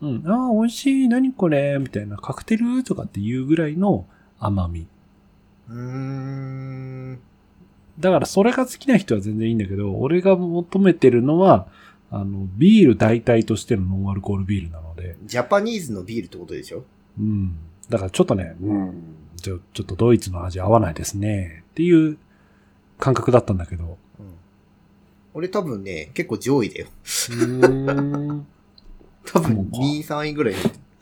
[0.02, 2.84] うん、ああ、美味しい、何これ、みたいな、カクテル？
[2.84, 4.06] とかっていうぐらいの
[4.38, 4.86] 甘み。
[5.68, 7.18] うーん。
[7.98, 11.66] だからそれが好きな人は全然いいんだけど、俺が求めてるのは、
[12.10, 16.84] あの、ビール代替としてのノンアルコールビールなので、ジャパニーズのビールってことでしょ？
[17.18, 17.56] うん。
[17.88, 19.02] だからちょっとね、うん、
[19.36, 22.18] ちょ、ちょっとドイツの味合わないですね、っていう
[22.98, 23.84] 感覚だったんだけど。
[23.84, 24.26] うん。
[25.34, 26.86] 俺多分ね、結構上位だよ。
[27.30, 28.46] うん。
[29.26, 30.60] 多分そうか2、3位ぐらいに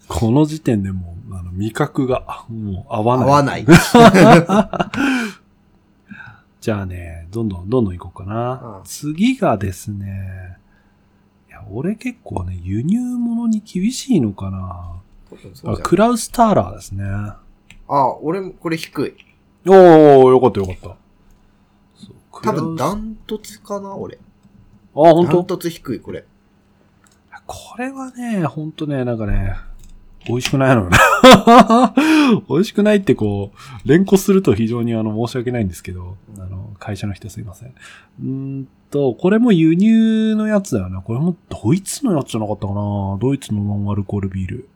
[0.09, 3.29] この時点でもう、あの、味覚が、もう合わない。
[3.29, 3.67] 合わない。
[6.61, 8.79] じゃあね、どんどん、どんどん行こうかな。
[8.79, 10.57] うん次がですね、
[11.49, 15.01] いや、俺結構ね、輸入物に厳しいのかな。
[15.65, 17.05] あクラウスターラーですね。
[17.05, 19.15] あ、俺もこれ低い。
[19.69, 20.97] おー、よかったよかった。
[22.43, 24.17] 多分ダントツかな、俺。
[24.17, 24.19] あ、
[24.95, 25.37] 本当？
[25.37, 26.25] ダントツ低い、これ。
[27.47, 29.57] これはね、ほんとね、なんかね、
[30.27, 30.97] 美味しくないのよね。
[32.49, 33.53] 美味しくないってこ
[33.85, 37.69] う、連呼すると非常にあの、申し訳ないんですけど、うんあの、会社の人すいません。
[37.69, 41.01] うーんと、これも輸入のやつだよね。
[41.05, 44.69] これもドイツのやつじゃなかったかなドイツのノンアルコールビール。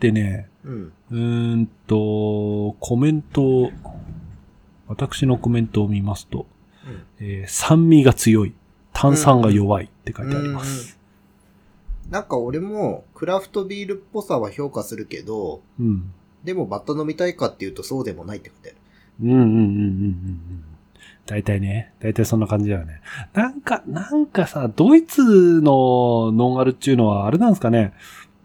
[0.00, 1.62] でね、うん。
[1.62, 3.70] んと、コメント、
[4.88, 6.46] 私のコメントを見ますと、
[6.86, 8.52] うんえー酸味が強い、
[8.92, 11.01] 炭酸が弱いって書いてあります。
[12.12, 16.12] なんか俺もクラフトビールっぽさは評価するけど、うん。
[16.44, 18.78] でもバッタ飲みたいかっていうとそうでもないってことやる。
[19.22, 20.64] うんうんうんうんうんうん。
[21.24, 23.00] 大体ね、大体そんな感じだよね。
[23.32, 27.94] なんか、なんかさ、ドイツのノンアルっていうのはあれなんですかね。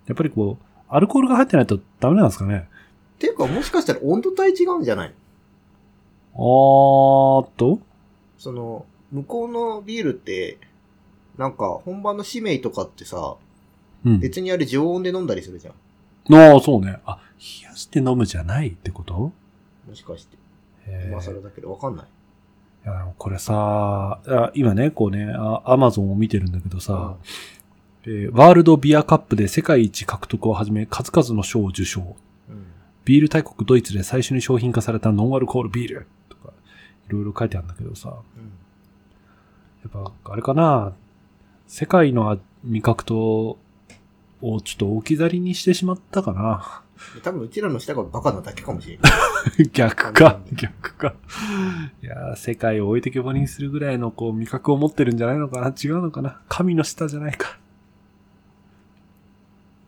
[0.05, 2.69] やっぱりこう、アルコールが入ってないとダメなんですかね。
[3.15, 5.13] っていうかもしかしたら温度帯違うんじゃない
[6.35, 7.79] あーっと？
[8.37, 10.57] その、向こうのビールって、
[11.37, 13.35] なんか本場の使命とかってさ、
[14.07, 14.19] うん。
[14.19, 16.35] 別にあれ常温で飲んだりするじゃん。
[16.35, 16.99] ああ、そうね。
[17.05, 17.19] あ、
[17.63, 19.13] 冷やして飲むじゃないってこと？
[19.13, 19.33] も
[19.93, 20.37] しかして。
[20.87, 22.05] へー今更だけどわかんない。
[22.05, 27.17] いや、これさ、あ今ね、こうね、あアマゾンを見てるんだけどさ、
[28.03, 32.15] えーワールドビアカップで世界一獲得をはじめ数々の賞を受賞。
[32.49, 32.65] うん。
[33.03, 36.53] ビール大国ドイツで最初に商品化されたノンアルコールビールとか、
[37.09, 38.15] いろいろ書いてあるんだけどさ、や
[39.87, 40.93] っぱ、あれかな、
[41.67, 43.57] 世界の味覚と、
[44.41, 46.83] をちょっと置き去りにしてしまったかな。
[47.15, 47.21] うん。
[47.21, 49.69] 多分うちらの下がバカなだけかもしれない。
[49.73, 51.13] 逆か、逆か。
[52.01, 57.57] いやー世界を置いてけぼりにするぐらいのこう味覚を持ってるんじゃないのかな違うのかな神の舌じゃないか。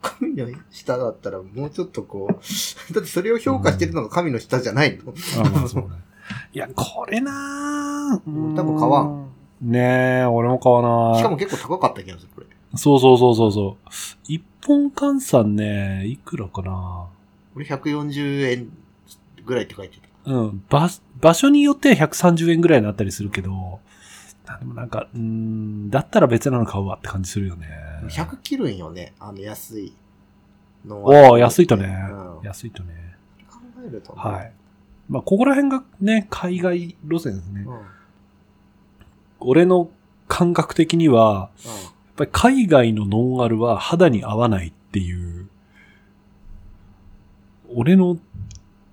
[0.02, 2.34] 神の下だったらもうちょっとこう、
[2.93, 5.14] だってそれを評価してるのが神の下じゃないの？
[5.45, 5.89] あまあ そうね。
[6.54, 9.30] いや、これなーうん多分買わん。
[9.62, 11.20] ねえ、俺も買わない。
[11.20, 12.47] しかも結構高かった気がする、これ。
[12.76, 13.89] そうそうそうそうそう。
[14.28, 17.07] 一本換算ね、いくらかな
[17.53, 18.72] これ140円
[19.45, 20.32] ぐらいって書いてた。
[20.32, 20.63] うん。
[20.70, 20.88] 場、
[21.20, 23.80] 場所によっては130円ぐらいになったりするけど、
[24.47, 27.67] あでもなんか、うーん、だったら別なの買うわって感じするよね。
[28.07, 29.93] 100切るんよね、あの安い
[30.86, 33.15] のおお安いとね、うん安いとね。
[33.49, 34.22] 考えるとね。
[34.22, 34.51] はい。
[35.09, 37.63] まあ、ここら辺がね、海外路線ですね。
[37.65, 37.74] うん。
[37.74, 37.82] うん。
[39.39, 39.89] 俺の
[40.28, 45.47] 感覚的には、やっぱり海外のノンアルは肌に合わないっていう、
[47.74, 48.17] 俺の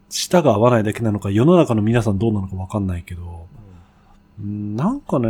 [0.09, 3.47] 舌が合わないだけなのか、世の中の皆さんどうなのかわかんないけど、
[4.41, 5.29] うんなんかね、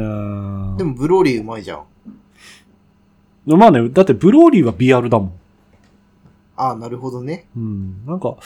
[0.77, 1.85] でもブローリーうまいじゃん。
[3.47, 5.33] まあね、だってブローリーはビアルだもん。
[6.57, 7.47] ああ、なるほどね。
[7.57, 8.37] うん、なんか、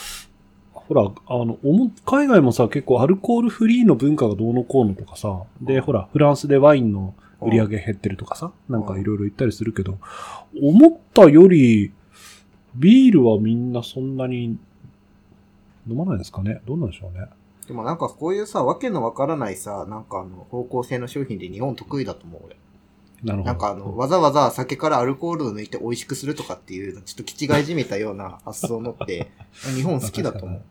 [0.72, 1.57] ほら、あの、
[2.05, 9.99] 海外もさ、結構アルコールフリーの文化がどうのこうのとかさ、で、ほら、フランスでワインの売り上げ減ってるとかさ、なんかいろいろ言ったりするけど、
[10.61, 11.93] 思ったより、
[12.76, 14.57] ビールはみんなそんなに
[15.88, 16.61] 飲まないですかね？
[16.66, 17.26] どうなんでしょうね？
[17.66, 22.57] でもなんかこういうさ、わけのわからないさ、なんかあの、方向性の商品で日本得意だと思う俺。
[23.22, 23.51] なるほど。
[23.51, 29.30] なんかあの、わざわざ酒からアルコールを抜いて美味しくするとかっていう、ちょっと気違いじめたような発想を持って、
[29.76, 30.62] 日本好きだと思う。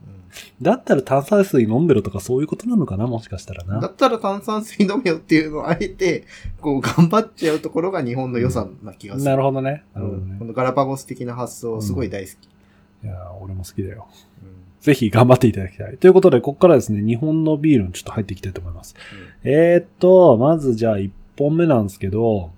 [0.62, 3.76] だったら炭酸水飲んでるとかそういうことなのかなもしかしたらな。
[3.76, 6.26] うんだったら炭酸水飲めよっていうのをあえて、
[6.62, 9.26] こう頑張っちゃうところが日本の良さな気がする。
[9.26, 9.84] なるほどね。
[9.94, 10.48] なるほどうんこね。
[10.48, 13.06] のガラパゴス的な発想すごい大好き。
[13.06, 14.08] いやー俺も好きだよ。
[14.44, 14.50] うん
[14.80, 15.98] ぜひ頑張っていただきたい。
[15.98, 18.96] ということで、ここからですね、日本のビールにちょっと入っていきたいと思います。
[19.44, 22.52] えーっと、まずじゃあ1本目なんですけど、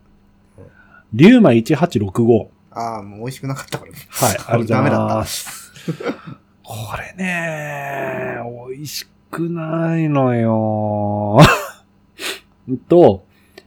[1.13, 2.47] リューマ1865。
[2.69, 3.97] ああ、もう美味しくなかったからね。
[4.07, 6.40] はい、ありがとうございダメだっまた。
[6.73, 6.91] す。
[6.91, 8.37] これね、
[8.69, 11.39] 美味しくないのよ。
[12.87, 13.25] と、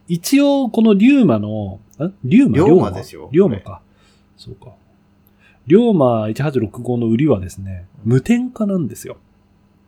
[0.09, 2.91] 一応このリューマの、んリューマ龍馬？
[2.91, 3.81] ですよ龍馬か。
[4.37, 4.73] そうか。
[5.67, 9.17] 龍馬1865の売りはですね、無添加なんですよ。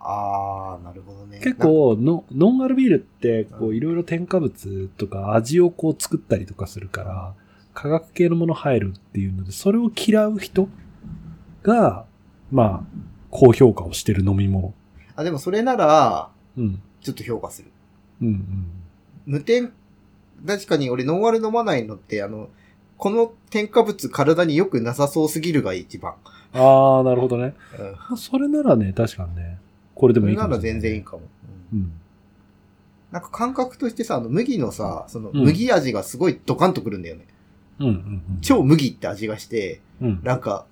[0.00, 1.40] あー、なるほどね。
[1.42, 7.34] 結構の、ノンアルビールって、こう、いろいろ添加物とか味をこう作ったりとかするから、
[7.74, 10.68] 化学系のもの入るっていうので、それを嫌う人
[11.62, 12.06] が、
[12.50, 14.72] まあ、高評価をしてる飲み物。
[15.14, 16.82] あ、でもそれなら、うん。
[17.00, 17.70] ちょっと評価する。
[18.22, 18.66] うんうん。
[19.26, 19.72] 無添、
[20.46, 22.48] 確かに俺ノンアル飲まないのって、あの、
[22.96, 26.14] この添加物体に良くなさそうすぎるが一番。
[26.54, 27.54] ああ、なるほどね。
[28.10, 28.16] うん。
[28.16, 29.58] それならね、確かにね。
[29.94, 31.22] これでもいいかもしれない、ら全然いいかも。
[31.72, 31.92] うんうん。
[33.10, 37.26] なんか感覚としてさ、あの麦のさ、そのうん麦味がすごいドカンとくるんだよね。
[37.78, 38.38] うんうんうん。
[38.40, 40.20] 超麦って味がして、うん。
[40.22, 40.66] なんか、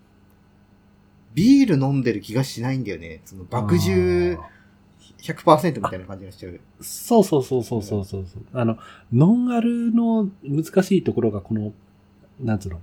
[1.35, 3.21] ビール飲んでる気がしないんだよね。
[3.25, 4.49] その爆汁あ
[5.23, 6.53] 100%みたいな感じがしちゃう。
[6.53, 8.43] ーそうそうそうそうそうそうそう。
[8.53, 8.79] あの、
[9.13, 11.73] ノンアルの難しいところがこの、
[12.41, 12.81] なんつうの、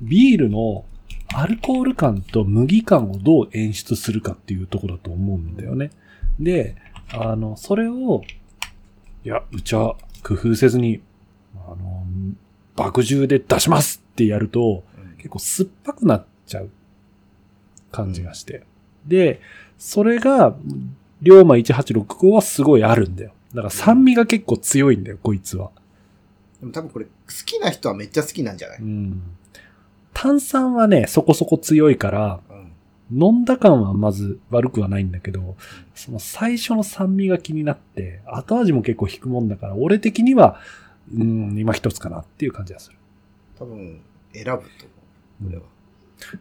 [0.00, 0.84] ビールの
[1.34, 5.90] アルコール感と麦感をどう演出するかっていうところだと思うんだよね。
[6.38, 6.76] で、
[7.10, 8.22] あの、それを、
[9.24, 11.02] いや、うちは工夫せずに、
[11.56, 12.06] あの、
[12.76, 16.70] 爆汁で出しますってやると、うん結構酸っぱくなっちゃう
[17.90, 18.64] 感じがして。
[19.06, 19.40] で、
[19.78, 20.56] それが、
[21.20, 23.32] 龍馬1865はすごいあるんだよ。
[23.54, 25.70] だから酸味が結構強いんだよ、こいつは。
[26.60, 27.10] でも多分これ好
[27.44, 28.78] きな人はめっちゃ好きなんじゃない？
[28.80, 29.22] うん。
[30.12, 32.68] 炭酸はね、そこそこ強いから、うん。
[33.10, 35.56] 飲んだ感はまず悪くはないんだけど、
[35.94, 40.60] その最初の酸味が気になって、後味も結構引くもんだから、俺的には、
[41.14, 42.98] うん、今一つかなっていう感じがする。
[43.58, 44.00] 多分、
[44.34, 45.44] 選ぶと思う。
[45.46, 45.62] これは。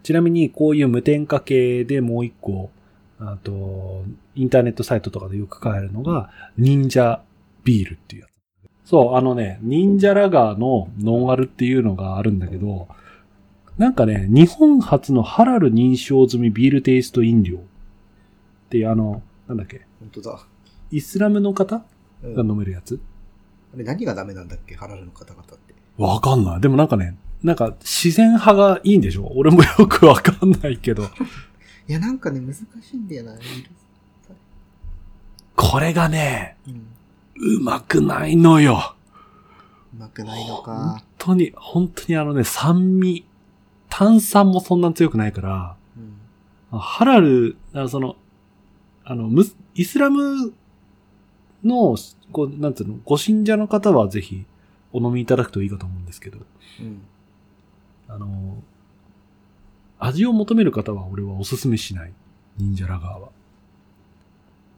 [0.03, 2.71] ちなみに、こういう無添加系でもう一個、
[3.19, 4.03] あと、
[4.35, 7.21] インターネットサイトとかでよく買えるのが、忍者
[7.63, 8.89] ビールっていうやつ。
[8.89, 12.87] そう、あのね、忍者ラガーのノンアルっていうのがあるんだけど、
[13.77, 17.59] なんかね、日本初のハラル認証済みビールテイスト飲料っ
[18.69, 20.39] ていうあの、なんだっけ、本当だ。
[20.89, 21.83] イスラムの方
[22.23, 22.99] うんが飲めるやつ？
[23.73, 24.75] あれ何がダメなんだっけ？
[24.75, 25.75] ハラルの方々って。
[25.97, 26.61] わかんない。
[26.61, 29.31] でもなんかね、なんか自然派がいいんでしょ？
[29.35, 31.03] 俺もよくわかんないけど。
[31.87, 33.33] いや、なんかね、難しいんだよな。
[35.55, 36.87] これがね、うん。
[37.39, 38.95] うまくないのよ。
[39.95, 41.03] うまくないの本か。
[41.17, 43.25] 当に、本当にあのね、酸味、
[43.89, 45.75] 炭酸もそんなに強くないから、
[46.71, 46.79] うん。
[46.79, 48.15] ハラル、あその、
[49.03, 50.53] あの、ムスイスラム
[51.63, 51.95] の、
[52.31, 54.45] こう、なんつうの、ご信者の方はぜひ
[54.91, 56.39] お飲みいただくといいかと思うんですけど、
[56.81, 57.01] うん。
[58.07, 58.61] あの、
[59.99, 62.13] 味を求める方は俺はおすすめしない。
[62.57, 63.29] 忍者ラガーは。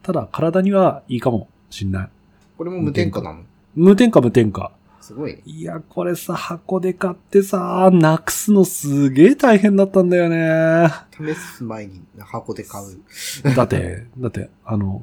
[0.02, 2.10] ただ、体にはいいかもしんない。
[2.56, 3.44] これも無添加なの？
[3.74, 4.72] 無添加無添加。
[5.00, 5.42] すごいね。
[5.44, 10.90] いや、これさ、箱で買ってさ、なくすのすげえ大変だったんだよね。
[11.16, 13.54] 試す前に箱で買う。
[13.54, 15.02] だって、だって、あの、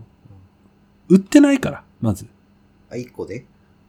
[1.09, 2.27] 売ってないから、まず。
[2.89, 3.45] あ、1個で？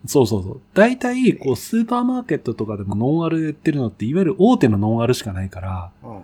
[0.07, 0.61] そうそうそう。
[0.75, 6.21] 大体、こう、スーパーマーケットとかでもノンアルで売ってるのって、いわゆる大手のノンアルしかないから、うん。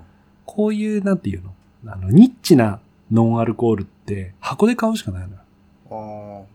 [0.47, 1.53] こういう、なんていうの？
[1.93, 5.41] あの、ニッチなノンアルコールって、箱で買うしかないのよ。
[5.91, 6.47] ああ。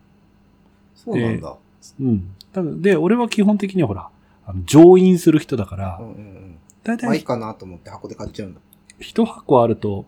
[0.94, 1.56] そうなんだ。
[2.00, 2.34] うん。
[2.52, 4.08] 多分、で、俺は基本的にはほら、
[4.46, 6.58] あの、乗飲する人だからう、んうんうん。
[6.82, 8.60] 大まあいい体、かなと思って箱で買っちゃうんだ。
[8.98, 10.06] 一箱あると、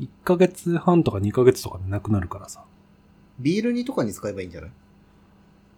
[0.00, 2.64] 1ヶ月半とか2ヶ月とかでなくなるからさ。
[3.38, 4.70] ビール煮とかに使えばいいんじゃない？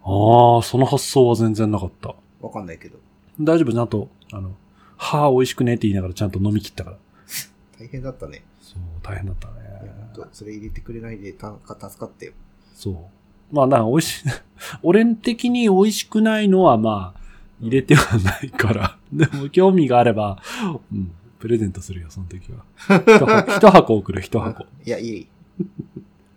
[0.03, 2.15] ああ、その発想は全然なかった。
[2.41, 2.99] わかんないけど。
[3.41, 4.55] 大丈夫、ちゃんと、あの、
[4.97, 6.97] はあ、美味しくねって言いながらちゃんと飲み切ったから。
[7.79, 8.43] 大変だったね。
[8.61, 9.55] そう、大変だったね
[10.33, 12.33] それ入れてくれないでた助かったよ。
[12.75, 13.55] そう。
[13.55, 14.29] まあ、なんか美味しい、
[14.83, 17.21] 俺的に美味しくないのはまあ、
[17.61, 18.99] 入れてはないから。
[19.13, 20.43] でも、興味があれば、
[20.93, 22.65] うん、プレゼントするよ、その時は。
[23.01, 24.67] 一箱一箱送る、一箱。
[24.85, 25.27] いや、いい。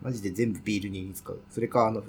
[0.01, 1.39] マジで全部ビール煮に使う。
[1.49, 2.03] それか、あの、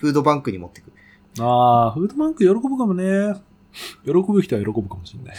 [0.00, 0.90] フードバンクに持ってく。
[1.38, 3.34] ああ、フードバンク喜ぶかもね。
[4.04, 5.36] 喜ぶ人は喜ぶかもしれない。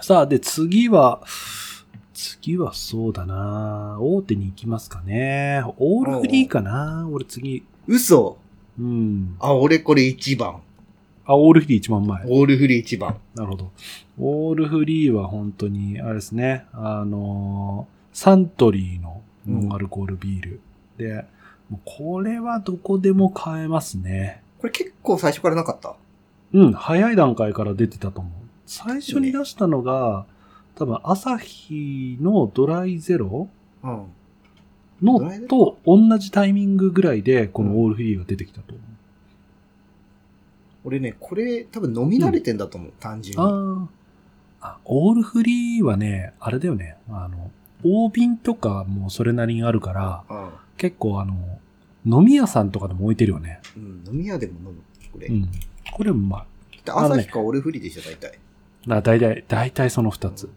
[0.00, 1.20] さあ、で、次は、
[2.14, 5.64] 次はそうだな大手に行きますかね。
[5.78, 7.64] オールフリーかな俺次。
[7.88, 8.38] 嘘
[8.78, 9.36] うん。
[9.40, 10.60] あ、俺これ一番。
[11.24, 12.22] あ、オールフリー一番前。
[12.26, 13.16] オールフリー一番。
[13.34, 13.72] なるほど。
[14.20, 16.66] オールフリーは本当に、あれですね。
[16.72, 20.60] あのーサントリーのノンアルコールビール。
[20.96, 21.26] で、もう
[21.84, 24.42] これはどこでも買えますね。
[24.58, 25.96] これ結構最初からなかった？
[26.52, 28.32] うん、早い段階から出てたと思う。
[28.66, 30.26] 最初に出したのが、
[30.74, 33.48] 多分、アサヒのドライゼロ
[33.82, 34.06] うん。
[35.02, 38.84] のと同じタイミングぐらいで、このオールフリーが出てきたと思う。
[40.84, 43.42] 俺ね、これ多分飲み慣れてんだと思う、単純に。
[43.42, 43.88] あ
[44.60, 44.68] あ。
[44.70, 46.96] あ、オールフリーはね、あれだよね。
[47.10, 47.50] あの、
[47.84, 50.50] 大瓶とかもそれなりにあるから、うん。
[50.76, 51.34] 結構あの、
[52.06, 53.60] 飲み屋さんとかでも置いてるよね。
[53.76, 55.26] うん、飲み屋でも飲む、これ。
[55.28, 55.48] うん。
[55.92, 56.46] これもま
[56.84, 58.38] で朝日か俺フリでしょ、大体。
[58.86, 60.48] あ、な大体、大体その二つ。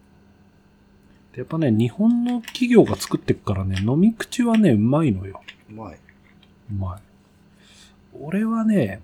[1.34, 5.42] でやっぱね、日本の企業が作ってっからね、飲み口はね、うまいのよ。
[5.70, 5.96] うまい。
[6.72, 7.02] うまい。
[8.20, 9.02] 俺はね、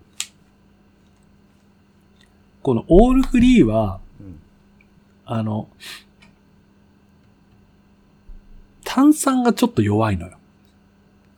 [2.62, 4.40] このオールフリーは、うん。
[5.26, 5.70] あの、
[8.98, 10.40] 炭酸がちょっと弱いのよ。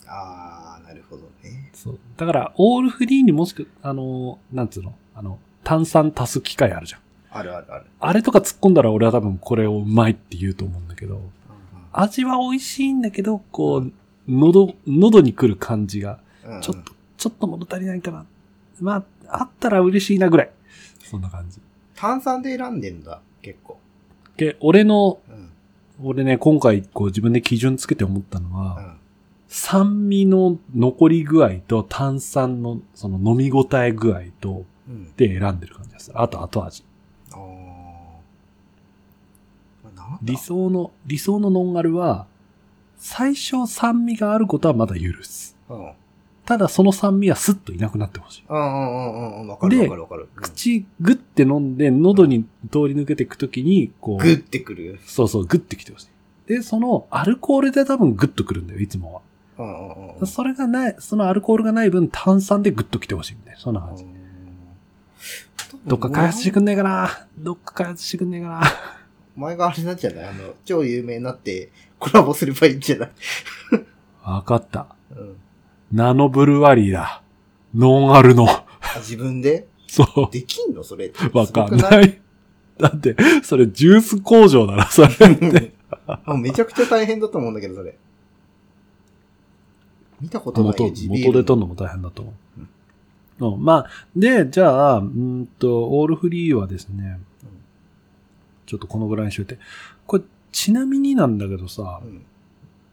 [0.07, 1.69] あー、なるほどね。
[1.73, 1.99] そう。
[2.15, 4.95] だから、オールフリーにもしく、あの、なんつうの？
[5.13, 7.01] あの、炭酸足す機械あるじゃん。
[7.31, 7.85] あるあるある。
[7.99, 11.21] あれとか突っ込んだら俺は多分これをうまいって言うと思うんだけど、うん
[11.91, 13.91] 味は美味しいんだけど、こう、
[14.29, 18.25] 喉、喉に来る感じが、うんちょっと、ちょっと物足りないかな。
[18.79, 20.51] まあ、あったら嬉しいなぐらい。
[21.03, 21.59] そんな感じ。
[21.93, 23.77] 炭酸で選んでんだ、結構。
[24.37, 25.28] で、俺の、うん。
[26.01, 28.97] 俺ね、今回こう自分で基準つけて思ったのうは、ん。
[29.47, 35.11] 酸味の残り具合と炭酸のその飲み応え具合と、うん。
[35.15, 36.11] で選んでる感じです。
[36.13, 36.83] あと後味。
[40.21, 42.27] 理想の、理想のノンアルは、
[42.97, 45.55] 最初酸味があることはまだ許す。
[45.69, 45.91] うん。
[46.49, 48.43] うんただその酸味はスッといなくなってほしい。
[48.49, 49.47] うんうんうん。
[49.49, 50.29] わかるでわかるわかる。
[50.35, 54.99] うん口グッて飲んで喉に通り抜けていくときに、こう、グッてくる。
[55.05, 56.07] そうそう、グッてきてほしい。
[56.47, 59.21] で、そのアルコールで多分グッとくるんだよ、いつも
[59.59, 60.25] うんうんうんは。
[60.25, 64.05] それがない、そのアルコールがない分炭酸でグッときてほしいみたいな、そんな感じ。
[65.85, 68.61] どっか開発してくんねえかなどっか開発してくんねえかな
[69.37, 70.25] お前があれなんじゃない？
[70.25, 71.69] あの、超有名になって
[71.99, 73.09] コラボすればいいんじゃない？
[74.23, 74.87] わかった。
[75.11, 75.37] うん。
[75.91, 77.23] ナノブルワリーだ。
[77.75, 78.47] ノンアルの。
[78.47, 78.65] あ、
[78.97, 79.67] 自分で？
[79.87, 80.31] そう。
[80.31, 80.83] できんの？
[80.83, 81.11] それ。
[81.33, 82.21] わかんない。
[82.77, 85.73] だって、それジュース工場だな、それって。
[86.07, 87.97] あめちゃくちゃ大変だと思うんだけど、それ。
[90.21, 92.33] 見たことない元、元で取るのも大変だと思
[93.39, 93.53] う。
[93.53, 97.49] うん、まあ、で、じゃあ、うんと、オールフリーはですね、うん
[98.65, 99.57] ちょっとこのぐらいにしといて。
[100.05, 102.21] これ、ちなみになんだけどさう、ん。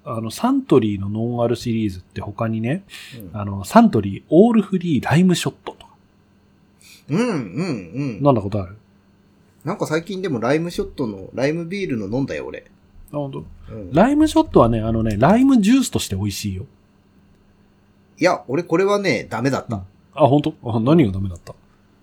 [0.09, 2.85] あの、サントリーのノンアルシリーズって他にね、
[3.33, 5.93] うんあの、サントリーオールフリーライムショットとか、
[7.11, 8.21] うん、うん、うん。
[8.25, 8.77] 飲んだことある？
[9.65, 12.67] なんか最近でもライムショットの、ライムビールの飲んだよ、俺。
[13.13, 13.45] あ、本当？
[13.73, 13.93] うん。
[13.93, 16.67] ライムショットはね、あのね、ライムジュースとして美味しいよ。
[18.19, 19.83] いや、俺これはね、ダメだった。
[20.15, 20.55] あ、本当？
[20.63, 21.53] あ、何がダメだった？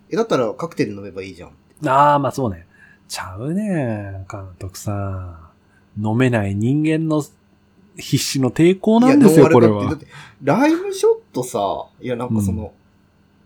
[0.10, 1.88] え、だったらカクテル飲めばいいじゃん。
[1.88, 2.68] ああ、まあそうね。
[3.08, 5.38] ちゃうね、監督さん。
[6.06, 7.24] 飲めない人間の
[7.98, 9.98] 必死の抵抗なんですよ、これは
[10.44, 12.74] ライムショットさ、いや、なんかその、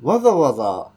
[0.01, 0.89] わざわざ、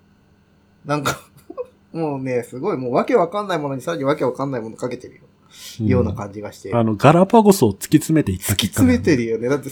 [0.84, 1.20] なんか、
[1.92, 5.20] もうね、すごい、もうわけわかんないものにさらにわけわかんないものかけてるよ。
[5.24, 5.30] うん
[5.86, 6.72] ような感じがして。
[6.74, 9.24] あの、ガラパゴスを突き詰めていった突き詰めてる。
[9.24, 9.48] るよね。
[9.48, 9.68] だって、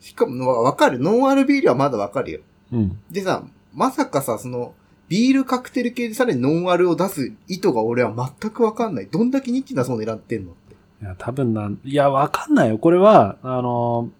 [0.00, 0.98] しかも、わかる。
[0.98, 2.40] ノンアルビールはまだわかるよ。
[2.72, 2.98] うん。
[3.10, 4.74] でさ、まさかさ、その、
[5.08, 9.08] ビールカクテル系でさらにノンアルを出す意図が俺は全くわかんない。
[9.10, 10.54] どんだけニッチなそう狙ってんの。
[11.02, 12.78] いや、多分な、いや、わかんないよ。
[12.78, 14.10] これは、あの、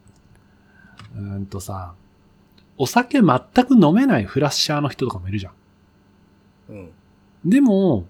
[1.14, 1.95] うーんとさ、
[2.78, 5.53] お酒全く飲めないフラッシャーの人とかもいるじゃん。
[6.70, 6.91] うん。
[7.45, 8.07] でも、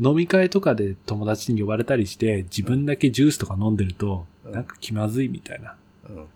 [0.00, 5.76] 飲み会とかで友達に呼ばれたりして、自分だけジュースとか飲んでると、うんなんか気まずいみたいな。
[6.08, 6.26] うん。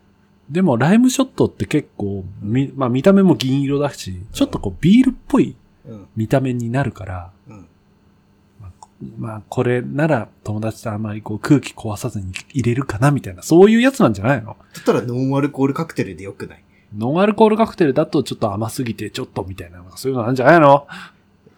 [0.50, 5.56] でも、ライムショットって結構、み、まあ見た目も銀色だし、ちょっとこうビールっぽい
[5.86, 6.06] うん。
[6.14, 7.66] 見た目になるから、うん。
[9.18, 14.56] まあこれなら友達とあんまりこう空気壊さずに入れるかなみたいな、そういうやつなんじゃないの？
[14.74, 16.62] だったらノンアルコールカクテルでよくない
[16.96, 20.86] ノンアルコールカクテルだとちょっと甘すぎてちょっとみたいな、そういうのなんじゃないの？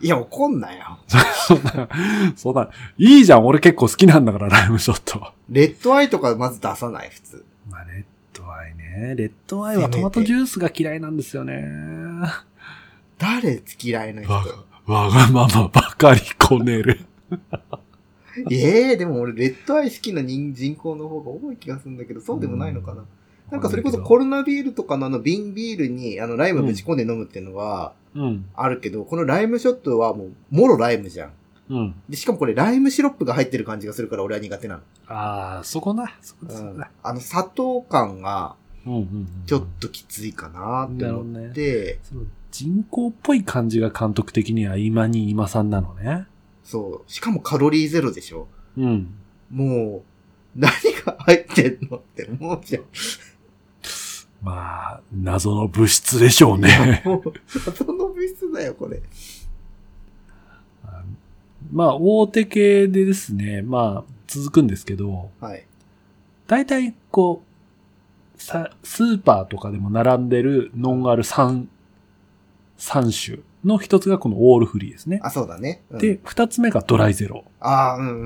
[0.01, 0.99] いや、怒んなよ。
[1.07, 1.89] そんな、
[2.37, 2.69] そんな、
[2.99, 5.33] いいじゃん、俺結構好きなんだから、ライムショット。
[5.49, 7.45] レッドアイとかまず出さない、普通。
[7.71, 9.15] まあ、レッドアイね。
[9.17, 11.65] レッドアイはトマトジュースが嫌いなんですよね。
[13.19, 14.33] 誰嫌いな人？
[14.33, 14.45] わ
[14.87, 17.01] わがままばかりこねる。
[18.51, 23.05] ええでも俺、レッドアイ好きな人人口の方が多い気がするんだけど、そうでもないのかな。
[23.51, 28.47] なんかそれこそコロナビールとかのあの瓶ビールにあのライムぶち込んで飲むっていうのはうん。
[28.55, 31.33] あるけど、このライムショットはもう、もろライムじゃん。
[31.71, 31.95] うん。
[32.09, 34.81] で、しかもこれライムシロップが入ってる感じがするから俺は苦手なの。
[35.09, 36.13] ああ、そこな。
[36.23, 36.91] そこうんそこだ。
[37.03, 38.55] あの砂糖感が
[38.87, 39.29] うんうんうん。
[39.47, 46.27] ちょっときついかなって思なるほって、その人工っぽい感じが監督的には今に今さんなのね。
[46.65, 47.13] そう。
[47.13, 48.49] しかもカロリーゼロでしょ。
[48.77, 49.15] うん。
[49.51, 50.73] もう、何
[51.05, 52.85] が入ってんのって思うじゃん。
[54.43, 57.03] まあ、謎の物質でしょうね。
[57.05, 57.33] もう、
[57.67, 59.03] 謎の物質だよ、これ。
[61.73, 65.67] まあ、大手系でですね、まあ、続くんですけど、はい。
[66.47, 67.43] 大体、こ
[68.39, 71.67] う、さ、スーパーとかでも並んでるノンアル3、
[72.79, 75.21] 3種の一つがこのオールフリーですね。
[75.23, 75.83] あ、そうだね。
[75.91, 77.45] うん、で、二つ目がドライゼロ。
[77.61, 78.25] ああ、うんうんうんう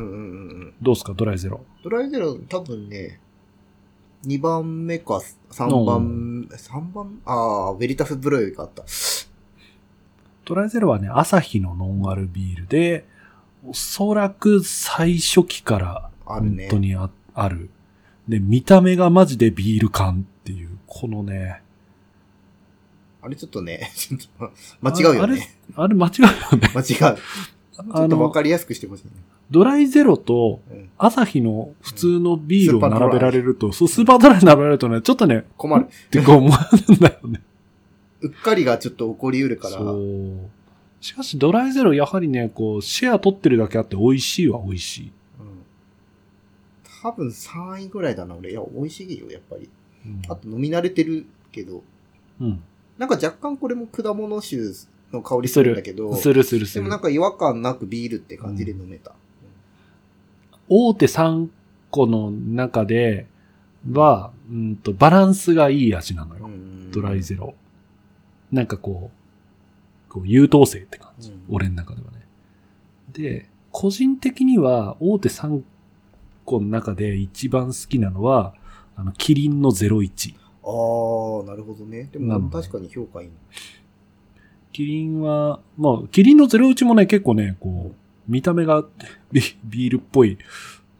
[0.66, 0.74] ん。
[0.82, 1.60] どうですか、ドライゼロ？
[1.84, 3.20] ドライゼロ、多分ね、
[4.26, 5.20] 2番目か
[5.50, 7.20] 3番、3番？
[7.24, 8.82] ああ、ベリタスブロイがあった。
[10.44, 13.06] ドライゼロはね、朝日のノンアルビールで、
[13.66, 16.68] おそらく最初期から本あるね。
[16.70, 17.70] 当にあある。
[18.26, 21.62] で、見た目がマジでビール感っていう、このね、
[23.28, 25.50] あれちょっとね、 ちょっと間違うよね。
[25.74, 26.70] あれ間違うよね。
[26.74, 27.18] 間違う。
[27.76, 29.10] ちょっとわかりやすくしてほしいね。
[29.50, 30.88] ドライゼロとうん。
[30.96, 35.84] 朝日の普通のビールを並べられると、そう、スーパードライ並べられるとね、ちょっとね、困る。
[35.84, 36.48] ってこう思
[36.88, 37.42] うんだよね。
[38.22, 39.76] うっかりがちょっと起こりうるから。
[39.76, 41.04] そう。
[41.04, 45.12] しかし、ドライゼロやはりね、こう、シェア取ってるだけあって美味しいは美味しい。
[45.38, 45.46] うん。
[47.02, 48.50] 多分3位ぐらいだな、俺。
[48.50, 49.68] いや、美味しいよ、やっぱり。
[50.06, 51.82] うんあと飲み慣れてるけど。
[52.40, 52.62] うん。
[52.98, 54.56] なんか若干これも果物酒
[55.12, 56.14] の香りするんだけど。
[56.16, 57.00] するするするでもなん。
[57.00, 59.12] か違和感なくビールって感じで飲めた。
[60.68, 61.48] 大手3
[61.90, 63.26] 個の中で
[63.90, 66.46] は、うんと、バランスがいい味なのよ。
[66.46, 67.54] うんドライゼロ。
[68.50, 69.10] なんかこ
[70.08, 71.30] う、こう優等生って感じ。
[71.30, 72.18] うん俺の中ではね。
[73.12, 75.62] で、個人的には大手3
[76.44, 78.54] 個の中で一番好きなのは、
[78.96, 80.34] あの、キリンの01。
[80.68, 82.10] あー、なるほどね。
[82.12, 83.34] でも確かに評価いいな。
[84.72, 88.84] キリンは、まあ、キリンの01もね、結構ね、こう、見た目が
[89.32, 90.36] ビビールっぽい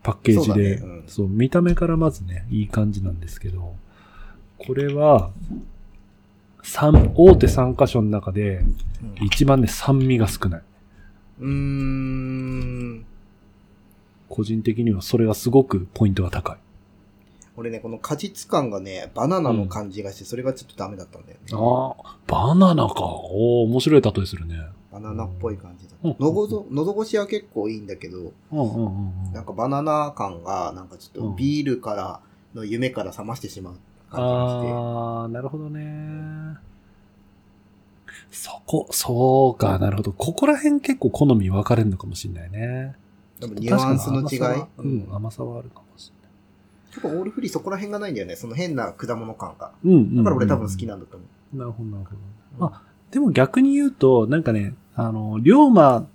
[0.03, 3.77] パッケージで、そうだねうんそう、見た目からまずね、いい感じなんですけど、
[4.59, 5.31] これは、
[6.63, 8.65] 三、大手3箇所の中で、
[9.23, 10.63] 一番ね、酸味が少ない。
[11.41, 13.05] うーん。
[14.29, 16.57] 個人的にはそれがすごくポイントが高い。
[17.59, 21.47] 俺ね、この果実感がね、バナナの感じがして、それがちょっとダメだったんだよね。
[21.53, 23.05] ああ、バナナか。
[23.05, 24.55] おー面白い例えするね。
[24.93, 25.95] バナナっぽい感じだ。
[26.05, 29.33] うんのごぞ、喉越しは結構いいんだけど、うんうんうんうん。
[29.33, 32.21] なんかバナナ感が、なんかちょっとビールから
[32.55, 33.75] の夢から覚ましてしまう
[34.11, 34.73] 感じがして。
[34.73, 36.57] ああ、なるほどね。
[38.31, 40.13] そこ、そうか、なるほど。
[40.13, 42.95] ここら辺結構好み分かれるのかもしれないね。
[43.41, 44.39] でもニュアンスの違い？
[44.39, 46.13] 確かに甘さはううんん、甘さはあるかもし
[46.91, 48.37] 結構オールフリーそこら辺がないんだよね。
[48.37, 49.73] その変な果物感が。
[49.85, 50.17] うん、うん。
[50.17, 50.97] だから俺多分好きな。
[50.97, 51.57] なんだと思う。
[51.57, 52.05] なるほど、なる
[52.59, 52.67] ほど。
[52.67, 56.07] あ、でも逆に言うと、なんかね、あの、龍馬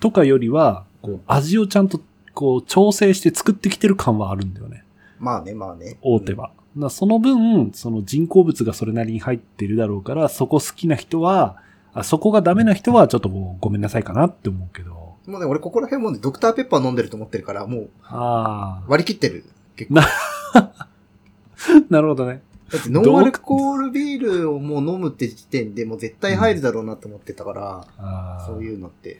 [0.00, 2.00] とかよりは、こう、味をちゃんと、
[2.34, 4.84] こう、調整して作ってきてる感はあるんだよね。
[5.18, 5.98] まあね、まあね。
[6.02, 6.52] 大手は。
[6.76, 11.56] なその分、その人工物がそれなりに入ってるだろうから、そこ好きな人は、
[11.92, 15.16] あそこがダメな人はちょっともうごめんなさいかなって思うけど。
[15.26, 19.44] もうね、俺ここら辺もね、ドクターペッパー飲んでると思ってるから、もうあ割り切ってる。
[19.86, 20.00] 結構。
[21.88, 22.42] なるほどね。
[22.78, 28.44] ってノンアルコールビールをもう飲むって時点でもう絶対入るだろうなと思ってたから、ああ。
[28.46, 29.18] そういうのって。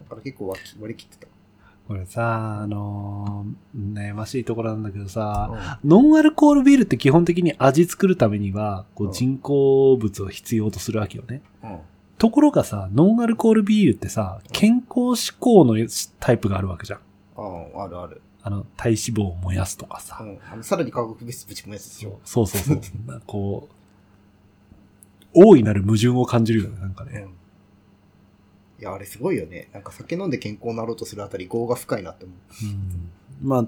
[0.00, 1.26] だから結構割り切って
[1.86, 5.80] これさ、あのー悩ましいところなんだけどさ、た。
[5.84, 11.42] ノンアルコールビールって基本的に味作るためには、こううん人工物を必要とするわけよね。
[11.62, 11.78] うん。
[12.16, 15.74] ところがさ、ノンアルコールビールってさ、健康志向の
[16.20, 17.00] タイプがあるわけじゃん。
[17.36, 17.42] あ
[17.76, 18.22] あ、あるある。
[18.46, 20.18] あの、体脂肪を燃やすとかさ。
[20.20, 20.38] うん。
[20.52, 22.20] あの、さらに化学物質ぶち込むやつでしょ。
[22.26, 22.96] そうそうそうそう。
[23.10, 23.74] なこう、
[25.32, 27.24] 大いなる矛盾を感じるよね、なんかね。
[27.26, 27.30] うん。
[27.30, 29.70] いや、あれすごいよね。
[29.72, 32.36] なんか酒飲んで健康になろうとするあたり、業が深いなって思う。
[33.42, 33.66] うん、まあ、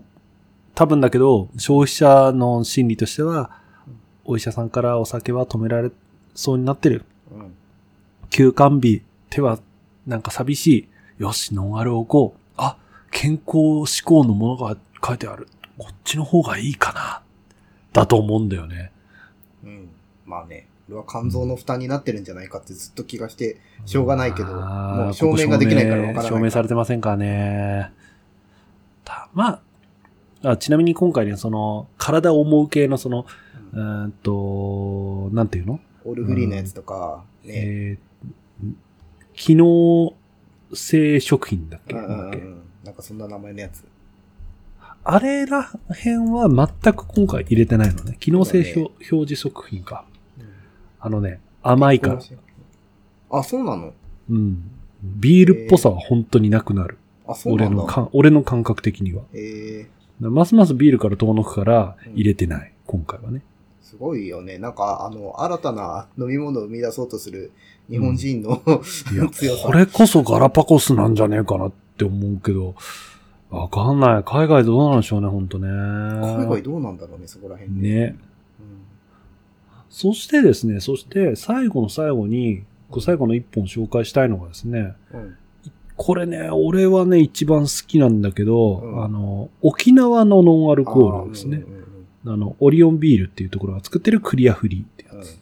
[0.74, 3.62] 多分だけど、消費者の心理としては、
[4.26, 5.90] お医者さんからお酒は止められ
[6.34, 7.06] そうになってる。
[7.32, 7.54] うん。
[8.28, 9.00] 休館日、
[9.30, 9.58] 手は
[10.06, 10.88] なんか寂しい。
[11.22, 12.40] よし、ノンアルを置こう。
[12.58, 12.76] あ、
[13.18, 15.48] 健康志向のものが書いてある。
[15.78, 17.22] こっちの方がいいかな。
[17.94, 18.92] だと思うんだよね。
[19.64, 19.88] うん。
[20.26, 23.56] まあね、俺は肝臓の負担になってるんじゃないかってずっと気がして、
[23.86, 26.26] しょうがないけど、もう証明ができないからわからない。
[26.26, 27.90] 証明されてませんからね。
[29.02, 29.62] たま
[30.42, 33.24] あ、あちなみに今回ね、その、体を思う系のその、
[33.72, 35.80] ううんーんと、なんていうの？
[36.04, 37.54] オールフリーのやつとか、ね。
[37.54, 38.68] えー、
[39.32, 40.12] 機能
[40.74, 42.46] 性食品だっけ,、うんうんなんだっけ？
[42.46, 42.62] うん。
[42.86, 43.84] なんかそんな名前のやつ。
[45.04, 48.16] あれら辺は全く今回入れてないのね。
[48.18, 48.80] 機能性表,、
[49.12, 50.04] 表示食品か。
[51.00, 52.20] あのね、甘いから。
[53.30, 53.92] あ、そうなの？
[54.30, 54.70] うん。
[55.02, 56.98] ビールっぽさは本当になくなる。
[57.26, 57.76] あ、そうなんだ。
[57.76, 59.22] 俺のか、俺の感覚的には。
[59.34, 59.86] え
[60.20, 63.42] ますますビールから遠のくから入れてない、今回はね。
[63.82, 64.58] ー、すごいよね。
[64.58, 67.52] なんか、あの、新たな飲み物を生み出そうとする
[67.90, 68.62] 日本人の、
[69.12, 69.66] いや、強さ。
[69.66, 72.74] これこそガラパゴスなんじゃねえかなって思うけど、
[73.50, 74.24] わかんない。
[74.24, 75.68] 海外どうなんでしょうね、ほんとね。
[75.68, 77.88] 海外どうなんだろうね、そこら辺で。
[77.88, 78.16] ね。
[78.60, 78.76] うん
[79.88, 82.64] そしてですね、そして最後の最後に、
[83.00, 85.36] 最後の一本紹介したいのがですね、うん。
[85.96, 91.64] これね、俺はね、一番好きなんだけど、うんあの、沖縄のノンアルコールですね。
[92.26, 95.38] あの、オリオンビールっていうところが作ってるクリアフリーってやうんつ。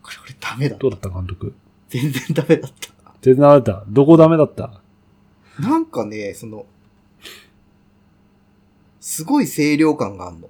[0.00, 0.76] これ俺ダメだ。
[0.76, 1.52] どうだった監督？
[1.88, 3.12] 全然ダメだった。
[3.22, 3.84] 全然ダメだった。
[3.88, 4.80] どこダメだった？
[5.60, 6.66] なんかね、その、
[9.00, 10.48] すごい清涼感があるの。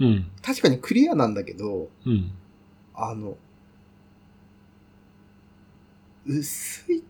[0.00, 0.30] うん。
[0.42, 2.32] 確かにクリアなんだけど、うん。
[2.94, 3.36] あの、
[6.26, 7.02] 薄い。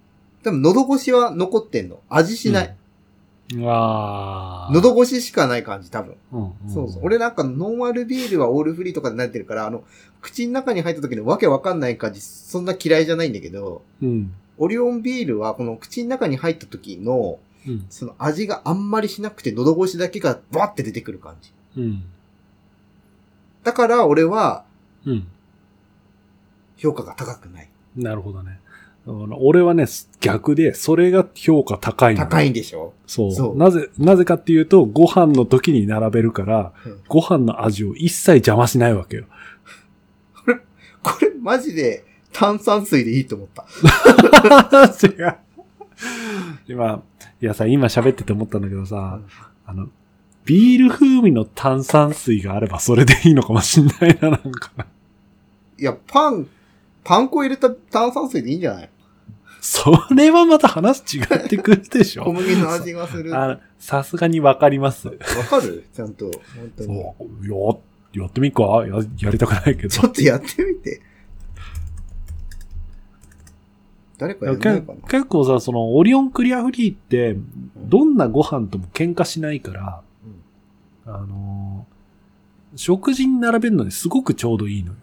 [0.43, 2.01] 多分喉越しは残ってんの。
[2.09, 2.77] 味しない。
[3.55, 6.17] うわー喉越ししかない感じ、多分。
[6.33, 7.03] うんんそうそう。
[7.05, 9.85] 俺なんかノンアルビールはオールフリーとかでなってるから、あの、
[10.21, 14.33] 口の中に入った時のわけわかんない感じ、そんな嫌いじゃないんだけど、うん。
[14.61, 17.87] オリオンビールはこの口の中に入った時の、うん。
[17.91, 21.53] その味があんまりしなくて喉越しだけがバって出てくる感じ。
[21.77, 22.03] うん。
[23.65, 24.65] だから俺は
[25.05, 25.27] うん。
[26.77, 27.69] 評価が高くない。
[27.97, 28.61] なるほどね。
[29.07, 29.87] 俺はね、
[30.21, 32.21] 逆で、それが評価高いの。
[32.21, 32.93] 高いんでしょ？
[33.07, 33.33] そう。
[33.33, 39.25] そうなぜ、なぜかっていうと、ご飯の時に並べるから、うんご飯の味を一切邪魔しないわけよ。
[41.03, 43.65] これマジで炭酸水でいいと思った。
[45.07, 45.37] 違う。
[46.69, 47.03] 今、
[47.41, 49.21] いやさ、今喋ってて思ったんだけどさ、
[49.67, 49.89] あの、
[50.45, 54.87] ビール風味の炭酸水があればそれでいいのかもしんないな、なんか。
[55.79, 56.47] いや、パン、
[57.05, 58.91] パン粉入れた炭酸水でいいんじゃない？
[59.61, 62.33] それはまた話違ってくるでし小ょ。
[62.33, 63.31] 麦の味がする。
[63.79, 65.11] さすがにわかります。
[65.11, 65.85] かる？
[65.95, 66.25] ちゃんと。
[66.27, 66.33] 本
[66.77, 66.89] 当に。
[66.97, 68.85] そう、や、やってみっか？
[68.87, 69.89] や、やりたくないけど。
[69.91, 71.03] ちょっとやってみて。
[74.21, 77.37] 誰かやいやんないかなけ結構さ、その、オリオンクリアフリーって、
[77.77, 80.03] どんなご飯とも喧嘩しないから、
[81.07, 81.91] あのー
[82.77, 84.99] 食事に並べるのにすごくちょうどいいのよ。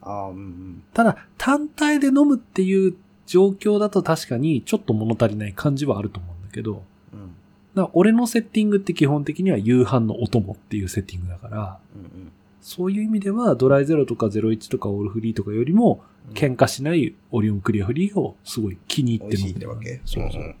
[0.00, 0.82] ああ、うんうん。
[0.92, 2.94] ただ、単体で飲むっていう
[3.26, 7.34] 状況だと確かにちょっと物足りない感じはあると思うんだけど、うん。
[7.74, 12.30] だ俺のセッティングって基本的には夕飯のお供っていうセッティングだから、うん
[12.64, 16.34] そういう意味ではドライゼロとか01とかオールフリーとかよりもうん。
[16.34, 20.00] 喧嘩しないオリオンクリアフリーをすごい気に入って飲んでるってわけ。
[20.06, 20.54] そうそう。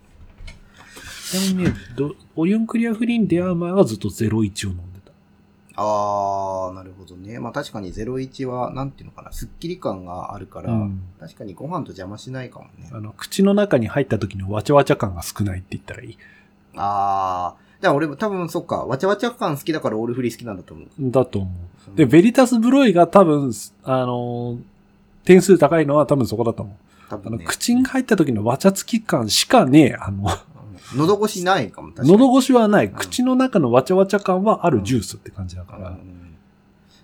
[1.30, 5.12] ちなみにね、どオリオンクリアフリーに出会う前はずっと01を飲んでた。
[5.76, 7.38] ああ、なるほどね。
[7.38, 12.90] まあ確かに01は、なんていうのかな、スッキリ感があるから、うん確かにご飯と邪魔しないかもね。
[12.92, 16.18] あの、口の中に入った時のわちゃわちゃ感が少ないって言ったらいい。
[16.76, 20.88] ああ、じゃあ俺も多分そっか、わちゃわちゃ感好きだからオールフリー好きなんだと思う。
[20.98, 21.50] だと思
[21.94, 21.96] う。
[21.98, 24.58] で、ベリタスブロイが多分、あのー
[25.26, 26.74] 点数高いのは多分そこだと思う。
[27.10, 27.44] あの、多分ね。
[27.46, 29.94] 口に入った時のわちゃつき感しかねえ。
[30.00, 32.12] あの、うん喉越しないかも、確かに。
[32.12, 32.86] 喉越しはない。
[32.86, 35.90] ん口の中のわちゃわちゃ感はあるジュースって感じだから。
[35.90, 35.98] うん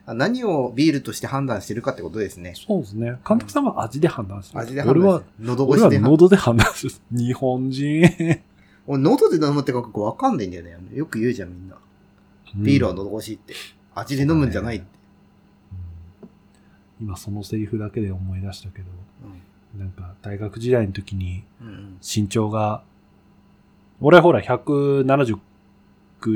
[0.06, 2.54] あ何をビールとして判断してるかってことですね。
[2.56, 3.18] そうですね。
[3.28, 4.58] 監督さんは味で判断する。
[4.58, 6.10] 味で判断俺はして、喉俺は越しで判断。
[6.12, 6.92] 喉で判断する。
[7.12, 8.40] 日本人。
[8.92, 10.76] 俺喉で飲むって感覚わかんないんだよね。
[10.92, 11.76] よく言うじゃん、みんな。
[12.56, 13.54] ビールは喉越しって。
[13.94, 14.84] 味で飲むんじゃないって。
[14.84, 14.90] うん
[17.06, 18.86] 今そのセリフだけで思い出したけど、
[19.78, 22.82] なんか大学時代の時にうんうん身長が、
[24.00, 25.38] 俺ほら170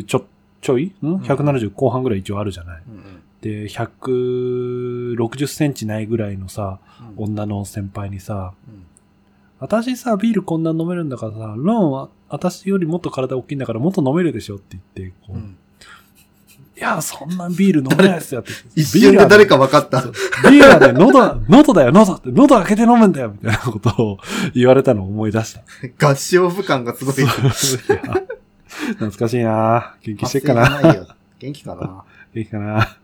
[0.07, 0.25] ちょ、
[0.63, 0.93] ちょい？
[1.03, 1.07] ん？
[1.07, 2.83] ん ?170 後半ぐらい一応あるじゃない。
[2.89, 3.03] うんうん
[3.43, 6.79] で、160センチないぐらいのさ、
[7.19, 8.87] うん女の先輩にさ、うん
[9.61, 15.57] 私さ、ビールこんな飲めるんだからさ、ローンは私よりもっと体大きいんだからもっと飲めるでしょって言って、こう、うん
[16.77, 18.51] いや、そんなビール飲めないですよって。
[18.75, 20.03] 一瞬で誰か分かった？
[20.03, 24.19] ビールはね、喉、喉だよ、喉って、喉開けて飲むんだよ、みたいなことを
[24.55, 25.63] 言われたのを思い出した。
[26.09, 27.15] 合唱部感がすごい。
[27.15, 30.81] 懐かしいな元気してっかな
[31.39, 32.05] 元気かな？
[32.35, 32.99] 元気かな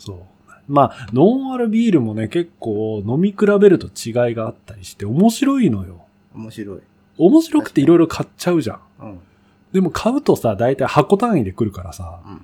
[0.00, 0.18] そう。
[0.66, 6.04] まあ、ノンアルビールもね、結構飲み比べると違いがあったりして面白いのよ。
[6.34, 6.80] ー面白い。
[7.18, 8.80] 面白くていろいろ買っちゃうじゃん。
[9.00, 9.20] うん。
[9.72, 12.42] でも買うとさ、大体箱単位で来るからさ、うん。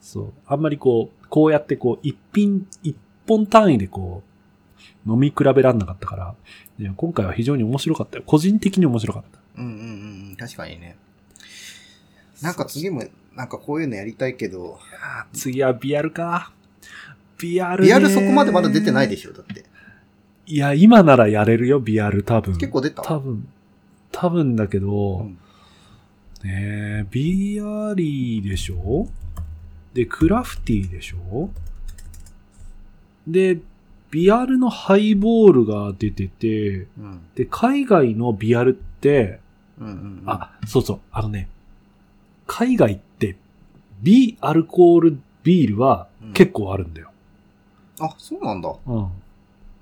[0.00, 0.32] そう。
[0.46, 2.96] あんまりこう、こうやってこう、一品、一
[3.26, 4.22] 本単位でこ
[5.06, 6.34] う、飲み比べらんなかったから、
[6.78, 8.24] いや今回は非常に面白かったよ。
[8.26, 9.38] 個人的に面白かった。
[9.58, 10.36] うんうんうんうん。
[10.36, 10.96] 確かにね。
[12.42, 13.04] なんか次も、
[13.36, 14.78] なんかこういうのやりたいけど、
[15.32, 16.52] 次はビアルか。
[17.38, 19.64] ビアルねリアルそこまでまだ出てないでしょ、だって。
[20.46, 22.56] いや、今ならやれるよ、ビアル多分。
[22.58, 23.02] 結構出た？
[23.02, 23.48] 多分、
[24.12, 25.38] 多分だけうど、ん。
[26.42, 29.08] ねえ、ビアリーでしょ？
[29.92, 31.50] で、クラフティーでしょ？
[33.26, 33.60] で、
[34.10, 37.20] ビアルのハイボールが出てて、うん。
[37.34, 39.40] で、海外のビアルって、
[39.78, 40.22] うんうん。
[40.26, 41.48] あ、そうそう、あのね、
[42.46, 43.36] 海外って、
[44.02, 47.10] ビアルコールビールはうん結構あるんだよ。
[48.00, 48.74] あ、そうなんだ。
[48.86, 49.08] うん。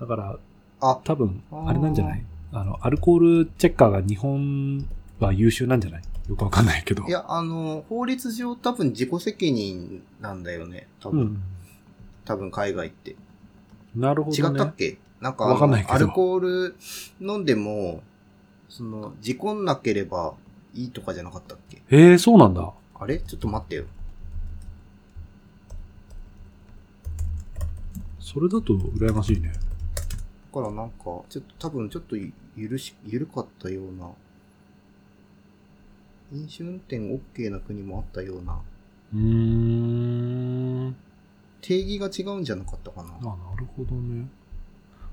[0.01, 0.37] だから、
[0.81, 2.25] あ、多分、あれなんじゃない？
[2.53, 4.87] あの、アルコールチェッカーが日本
[5.21, 6.03] は優秀なんじゃない？
[6.29, 7.07] よくわかんないけど。
[7.07, 10.89] いや、あの、法律上多分自己責任なんだよね。
[11.01, 11.43] 多分、うん。
[12.25, 13.17] 多分海外って。
[13.95, 14.49] なるほどね。
[14.49, 14.99] 違ったっけ？
[15.21, 16.77] なんかかんないけどアルコール
[17.21, 18.03] 飲んでも、
[18.69, 20.35] その、事故んなければ
[20.75, 21.83] いいとかじゃなかったっけ？
[21.91, 22.73] ええそうなんだ。
[23.01, 23.19] あれ？
[23.19, 23.85] ちょっと待ってよ。
[28.21, 29.53] それだと羨ましいね。
[30.53, 34.11] だからなんか、ちょっと多分ちょっとゆゆるし、ゆるかったような、
[36.33, 38.61] 飲酒運転 OK な国もあったような、
[39.15, 39.19] うー
[40.89, 40.97] ん。
[41.61, 43.25] 定義が違うんじゃなかったかなあ、。
[43.25, 44.29] なるほどね。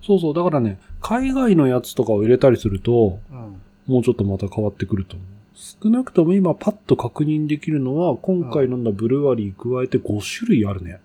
[0.01, 3.61] そうそう、だからね、海外のやつとかを入れたりすると、うん。
[3.87, 5.27] もうちょっとまた変わってくると思う。
[5.55, 10.99] 少なくとも今パッと確認できるのは、今回飲んだブルワリー加えて5種類あるね。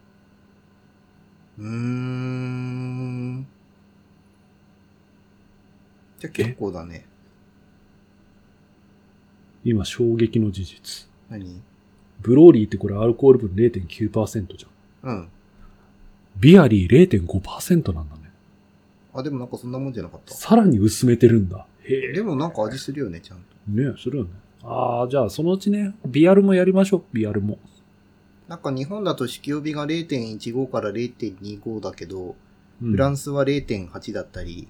[1.59, 3.47] うーん。
[6.21, 7.05] じゃあ結構だね。
[9.64, 11.09] 今衝撃の事実。
[11.29, 11.61] 何？
[12.21, 15.11] ブローリーってこれアルコール分0.9%じゃん。
[15.11, 15.29] うん。
[16.39, 18.31] ビアリー0.5%なんだね。
[19.14, 20.35] あ、でもなんかそんなもんじゃなかった？
[20.35, 21.66] さらに薄めてるんだ。
[21.83, 22.12] へえ。
[22.12, 23.45] でもなんか味するよね、ちゃんと。
[23.71, 24.31] ねするよね。
[24.62, 27.05] ああ、じゃあそのうちね、ビアルもやりましょう。
[27.12, 27.59] ビアルも。
[28.49, 32.37] なんか日本だと酒気帯びが0.15から0.25だけど、
[32.83, 34.66] うんフランスは0.8だったり、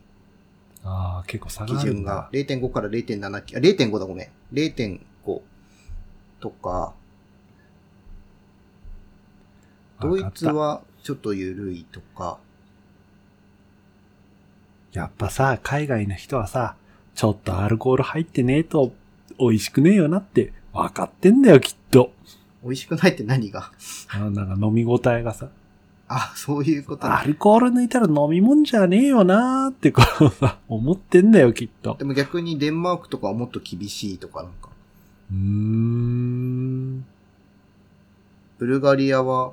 [0.84, 2.28] ああ、結構差がるん準が。
[2.32, 2.38] だ。
[2.38, 4.28] 0.5から0.7、あ、0.5だごめん。
[4.52, 5.40] 0.5
[6.40, 6.94] とか、
[10.00, 12.38] ドイツはちょっと緩いとか、
[14.94, 16.76] たやっぱさ、海外の人はさ、
[17.14, 18.92] ちょっとアルコール入ってねえと
[19.38, 22.12] 美味しくねえよなって分かってんだよ、きっと。
[22.62, 23.70] 美味しくないって何が？
[24.14, 25.48] なんか飲み応えがさ、
[26.12, 31.94] あ、そういうことねアルコール抜いたら飲み物じゃねえよなーってこうさ、思ってんだよ、きっと。
[32.00, 34.70] でも逆にデンマークとかはもっと厳しいとかなんか、
[35.30, 37.06] うーん。
[38.58, 39.52] ブルガリアは、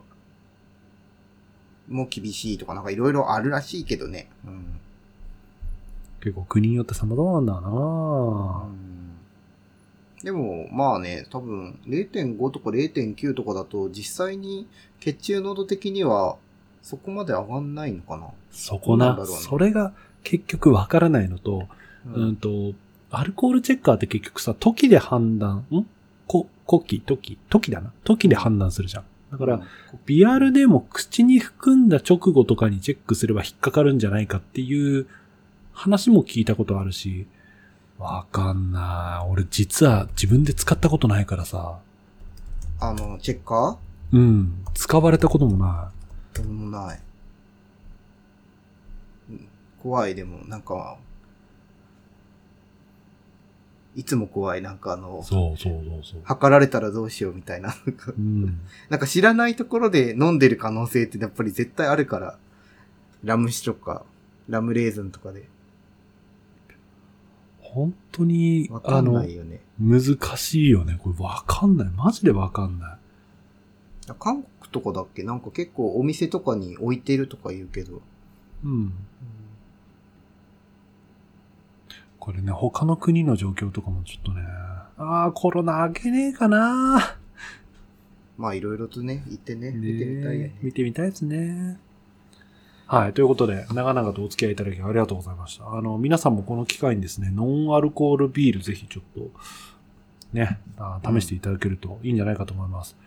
[1.87, 4.27] もう厳しいとかなんかいろいろあるらしいけどね。
[4.43, 4.79] うん。
[6.21, 8.97] 結構国によって様々なんだなうん
[10.23, 14.67] でも、まあね、多分0.5とか0.9とかだと実際に
[14.99, 16.37] 血中濃度的には
[16.87, 18.27] そこまで上がんないのかな？
[18.49, 19.91] そこな、なそれが
[20.23, 21.67] 結局わからないのと、
[22.15, 22.71] ううん、と、
[23.11, 25.85] アルコールチェッカーって結局さ、時で判断、ん？
[26.27, 27.91] こ、古希、時、時だな。
[28.05, 29.03] 時で判断するじゃん。
[29.33, 29.63] だから、うん。
[30.05, 35.07] ビアルでも口に含んだ直後とかにチェックすれば引っかかるんじゃないかっていう
[35.73, 37.27] 話も聞いたことあるし、
[37.99, 39.29] わかんない。
[39.29, 41.79] 俺実は自分で使ったことないからさ、
[42.79, 43.77] あの、チェッカ
[44.13, 46.99] うん、使われたこともなーでもない。
[49.29, 49.47] うん
[49.81, 50.97] 怖い、でも、なんか、
[53.95, 56.21] いつも怖い、なんかあのい。、そうそうそうそう。
[56.23, 57.69] 測られたらどうしようみたいな。
[57.69, 58.59] なんかうん。
[58.89, 62.37] なんか知らないところで飲んでる可能性ってやっぱり絶対あるから。
[63.23, 64.05] ラム酒とか、
[64.47, 65.49] ラムレーズンとかで。
[67.59, 69.61] 本当にわ、かんないよね。
[69.79, 70.01] 難
[70.37, 70.99] しいよね。
[71.01, 71.89] これわかんない。
[71.89, 72.97] マジでわかんない。
[74.19, 75.23] 韓国とかだっけ？
[75.23, 78.01] なんか結構お店とかに置いてるとか言うけど。
[78.63, 78.93] うん。
[82.19, 84.41] これね、他の国の状況とかもちょっとね、
[84.97, 87.17] ああ、コロナ明けねえかな
[88.37, 90.55] まあいろいろとね、行ってね、ね見てみたいよね。
[90.61, 91.79] 見てみたいですね。
[92.85, 93.13] はい。
[93.13, 95.71] ということで、長々とお付き合いいただきありがとうございました。
[95.71, 99.31] あの、皆さんもこの機会にですね、ノンアルコールビールぜひちょっと、
[100.33, 100.59] ね、
[101.05, 102.97] 試していただけるといいんじゃないかと思います。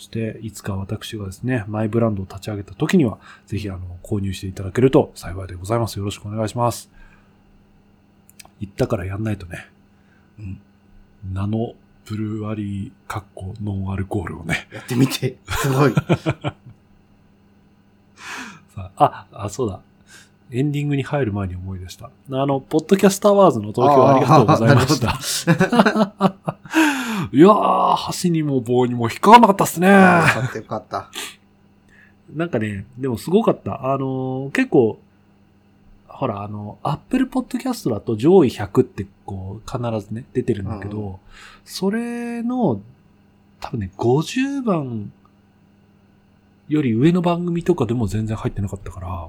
[0.00, 5.98] そして、いつか私がですね、マイブランドを立ち上げた時には、ぜひあの、購入していただけると幸いでございます。
[5.98, 6.90] よろしくお願いします。
[8.60, 9.66] 言ったからやんないとね、
[10.38, 10.58] うん。
[11.34, 11.74] ナノ
[12.06, 15.36] ブルワリー、カッコノンアルコールをね、やってみて。
[15.46, 15.92] すごい。
[18.74, 19.82] さあ、あ、そうだ。
[20.50, 22.06] エンディングに入る前に思い出した。
[22.06, 26.36] あの、ポッドキャスターワーズの投票ありがとうございました。
[27.32, 29.88] いやー、箸にも棒にも引っかかんなかったっすね。
[29.88, 31.10] よかったよかった。
[32.34, 33.92] なんかね、でもすごかった。
[33.92, 34.98] あのー結構、
[36.06, 41.14] ほら、あの、Apple Podcast だと上位100ってこう、必ずね、出てるんだけど、うん
[41.64, 42.80] それの、
[43.60, 45.12] 多分ね、50番
[46.68, 49.28] より上の番組とかでも全然入ってなかったから、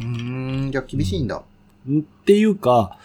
[0.00, 1.42] うーん、じゃあ厳しいんだ。
[1.88, 2.98] んっていうか、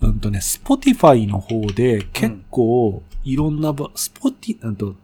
[0.00, 4.94] うんとね、Spotify の方で結構いろんなば、スポティ、うんと、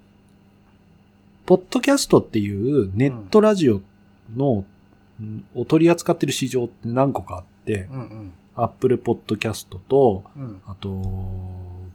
[1.47, 3.81] ポッドキャストっていうネットラジオ
[4.37, 4.65] の、
[5.21, 8.33] うんを取り扱ってる市場って何個かあって、うんうん。
[8.57, 10.89] Apple Podcast と、うんあと、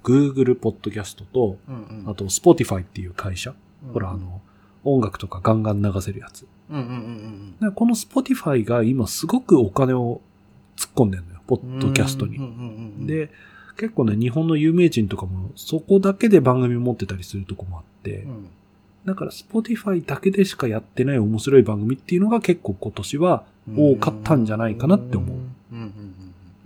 [0.04, 2.10] Google Podcast と、うんうん。
[2.10, 3.54] あと Spotify っていう会社。
[3.86, 4.42] うんほら、あ、の、
[4.84, 6.48] 音楽とかガンガン流せるやつ。
[6.70, 10.22] うんうんうんでこの Spotify が今すごくお金を
[10.78, 11.42] 突っ込んでるのよ。
[11.48, 11.80] ポッうん。
[11.80, 12.44] ドキャストにうん。
[12.44, 13.30] うんうんうん、で、
[13.78, 18.50] 結構ね、日本の有名人とかもそこだけで番組持ってたりするとこもあって、うん、
[19.06, 25.38] だから Spotify だけでしかやってない面白い番組っていうのが結構今年は多かったんじゃないかなって思う。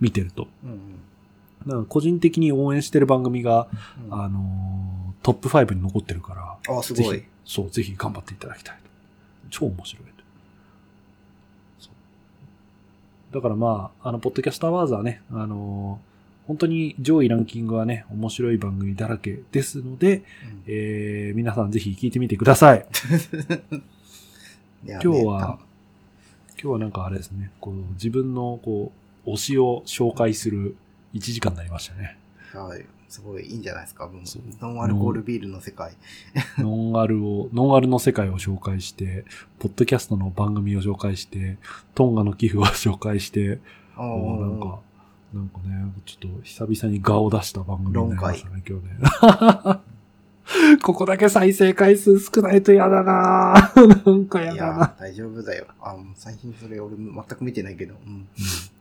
[0.00, 0.48] 見てると。
[1.66, 3.68] だから個人的に応援してる番組が、
[4.10, 4.82] うんあのー
[5.22, 8.90] トップ5に残ってるから、あ、すごいぜひ。、そう、ぜひ頑張っていただきたいと。
[9.50, 10.04] 超面白い
[13.32, 16.11] だからまあ、あの、ポッドキャストアワーズはね、あのー
[16.46, 20.22] 本当に上位ランキングはね、面白い番組だらけですので、
[20.66, 22.86] えー、皆さんぜひ聞いてみてください。
[24.84, 25.58] いや今日は、
[26.60, 28.92] 今日はなんかあれですね、こう、自分のこ
[29.26, 30.76] う、推しを紹介する
[31.14, 32.18] 1時間になりましたね。
[32.54, 32.84] ねはい。
[33.08, 34.06] すごいいいんじゃないですか。
[34.06, 35.92] もうそうノンアルコールビールの世界。
[36.56, 39.26] ノンアルを、ノンアルの世界を紹介して、
[39.58, 41.58] ポッドキャストの番組を紹介して、
[41.94, 43.60] トンガの寄付を紹介して、
[43.94, 44.80] あこうなんか、
[45.32, 49.80] なんかね、ちょっと久々に顔を出した番組になりましたね、今日ね。
[50.82, 55.66] ここだけ再生回数少ないと嫌だなぁ なんか嫌いだなや、大丈夫だよ。
[55.80, 57.94] あ、最近それ俺全く見てないけど。
[58.06, 58.28] うん。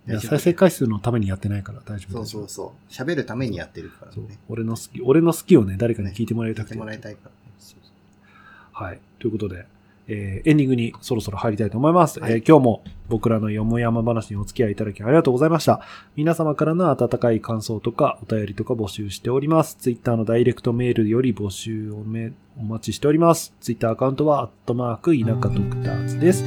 [0.07, 2.91] いや、再生回数のためにやってないから大丈夫そうそうそう。
[2.91, 4.39] 喋るためにやってるからそうね。
[4.49, 6.73] 俺の好き、俺の好きをね、誰かに聞いてもらいたくて。
[6.73, 7.35] 聞いてもらいたいからね。
[7.59, 8.99] そうそうはい。
[9.19, 9.65] ということで、
[10.07, 12.19] えーエンディングにそろそろ入りたいと思います。
[12.19, 15.81] はいえー今日も僕らのよもやま話にお付き合いいただきありがとうございました。
[16.15, 19.75] 皆様からの温かい感想とかお便りとか募集しております。
[19.75, 23.53] ツイッターのダイレクトメールより募集をめお待ちしております。
[23.59, 26.43] ツイッターアカウントは、アットマーク、田舎ドクターズです。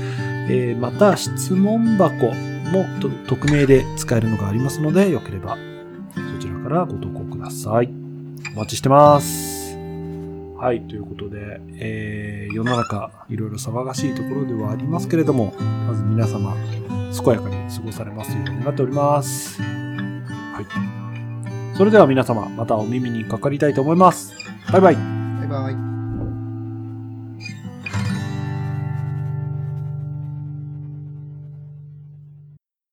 [0.50, 5.56] えーまた、質問箱もと匿名で使えるのがありますので、よければ
[6.14, 7.90] そちらからご投稿ください。
[8.54, 9.53] お待ちしてます。
[10.64, 16.56] はい、ということで、えー世の中、いろいろ騒がしいところではありますけれども、まず皆様、
[17.22, 19.60] 健やかに過ごされますようになっております。
[19.60, 21.76] はい。
[21.76, 24.32] それでは皆様、またお耳にかかりたいと思います。
[24.72, 24.94] バイバイ。
[24.94, 25.93] バイバイ。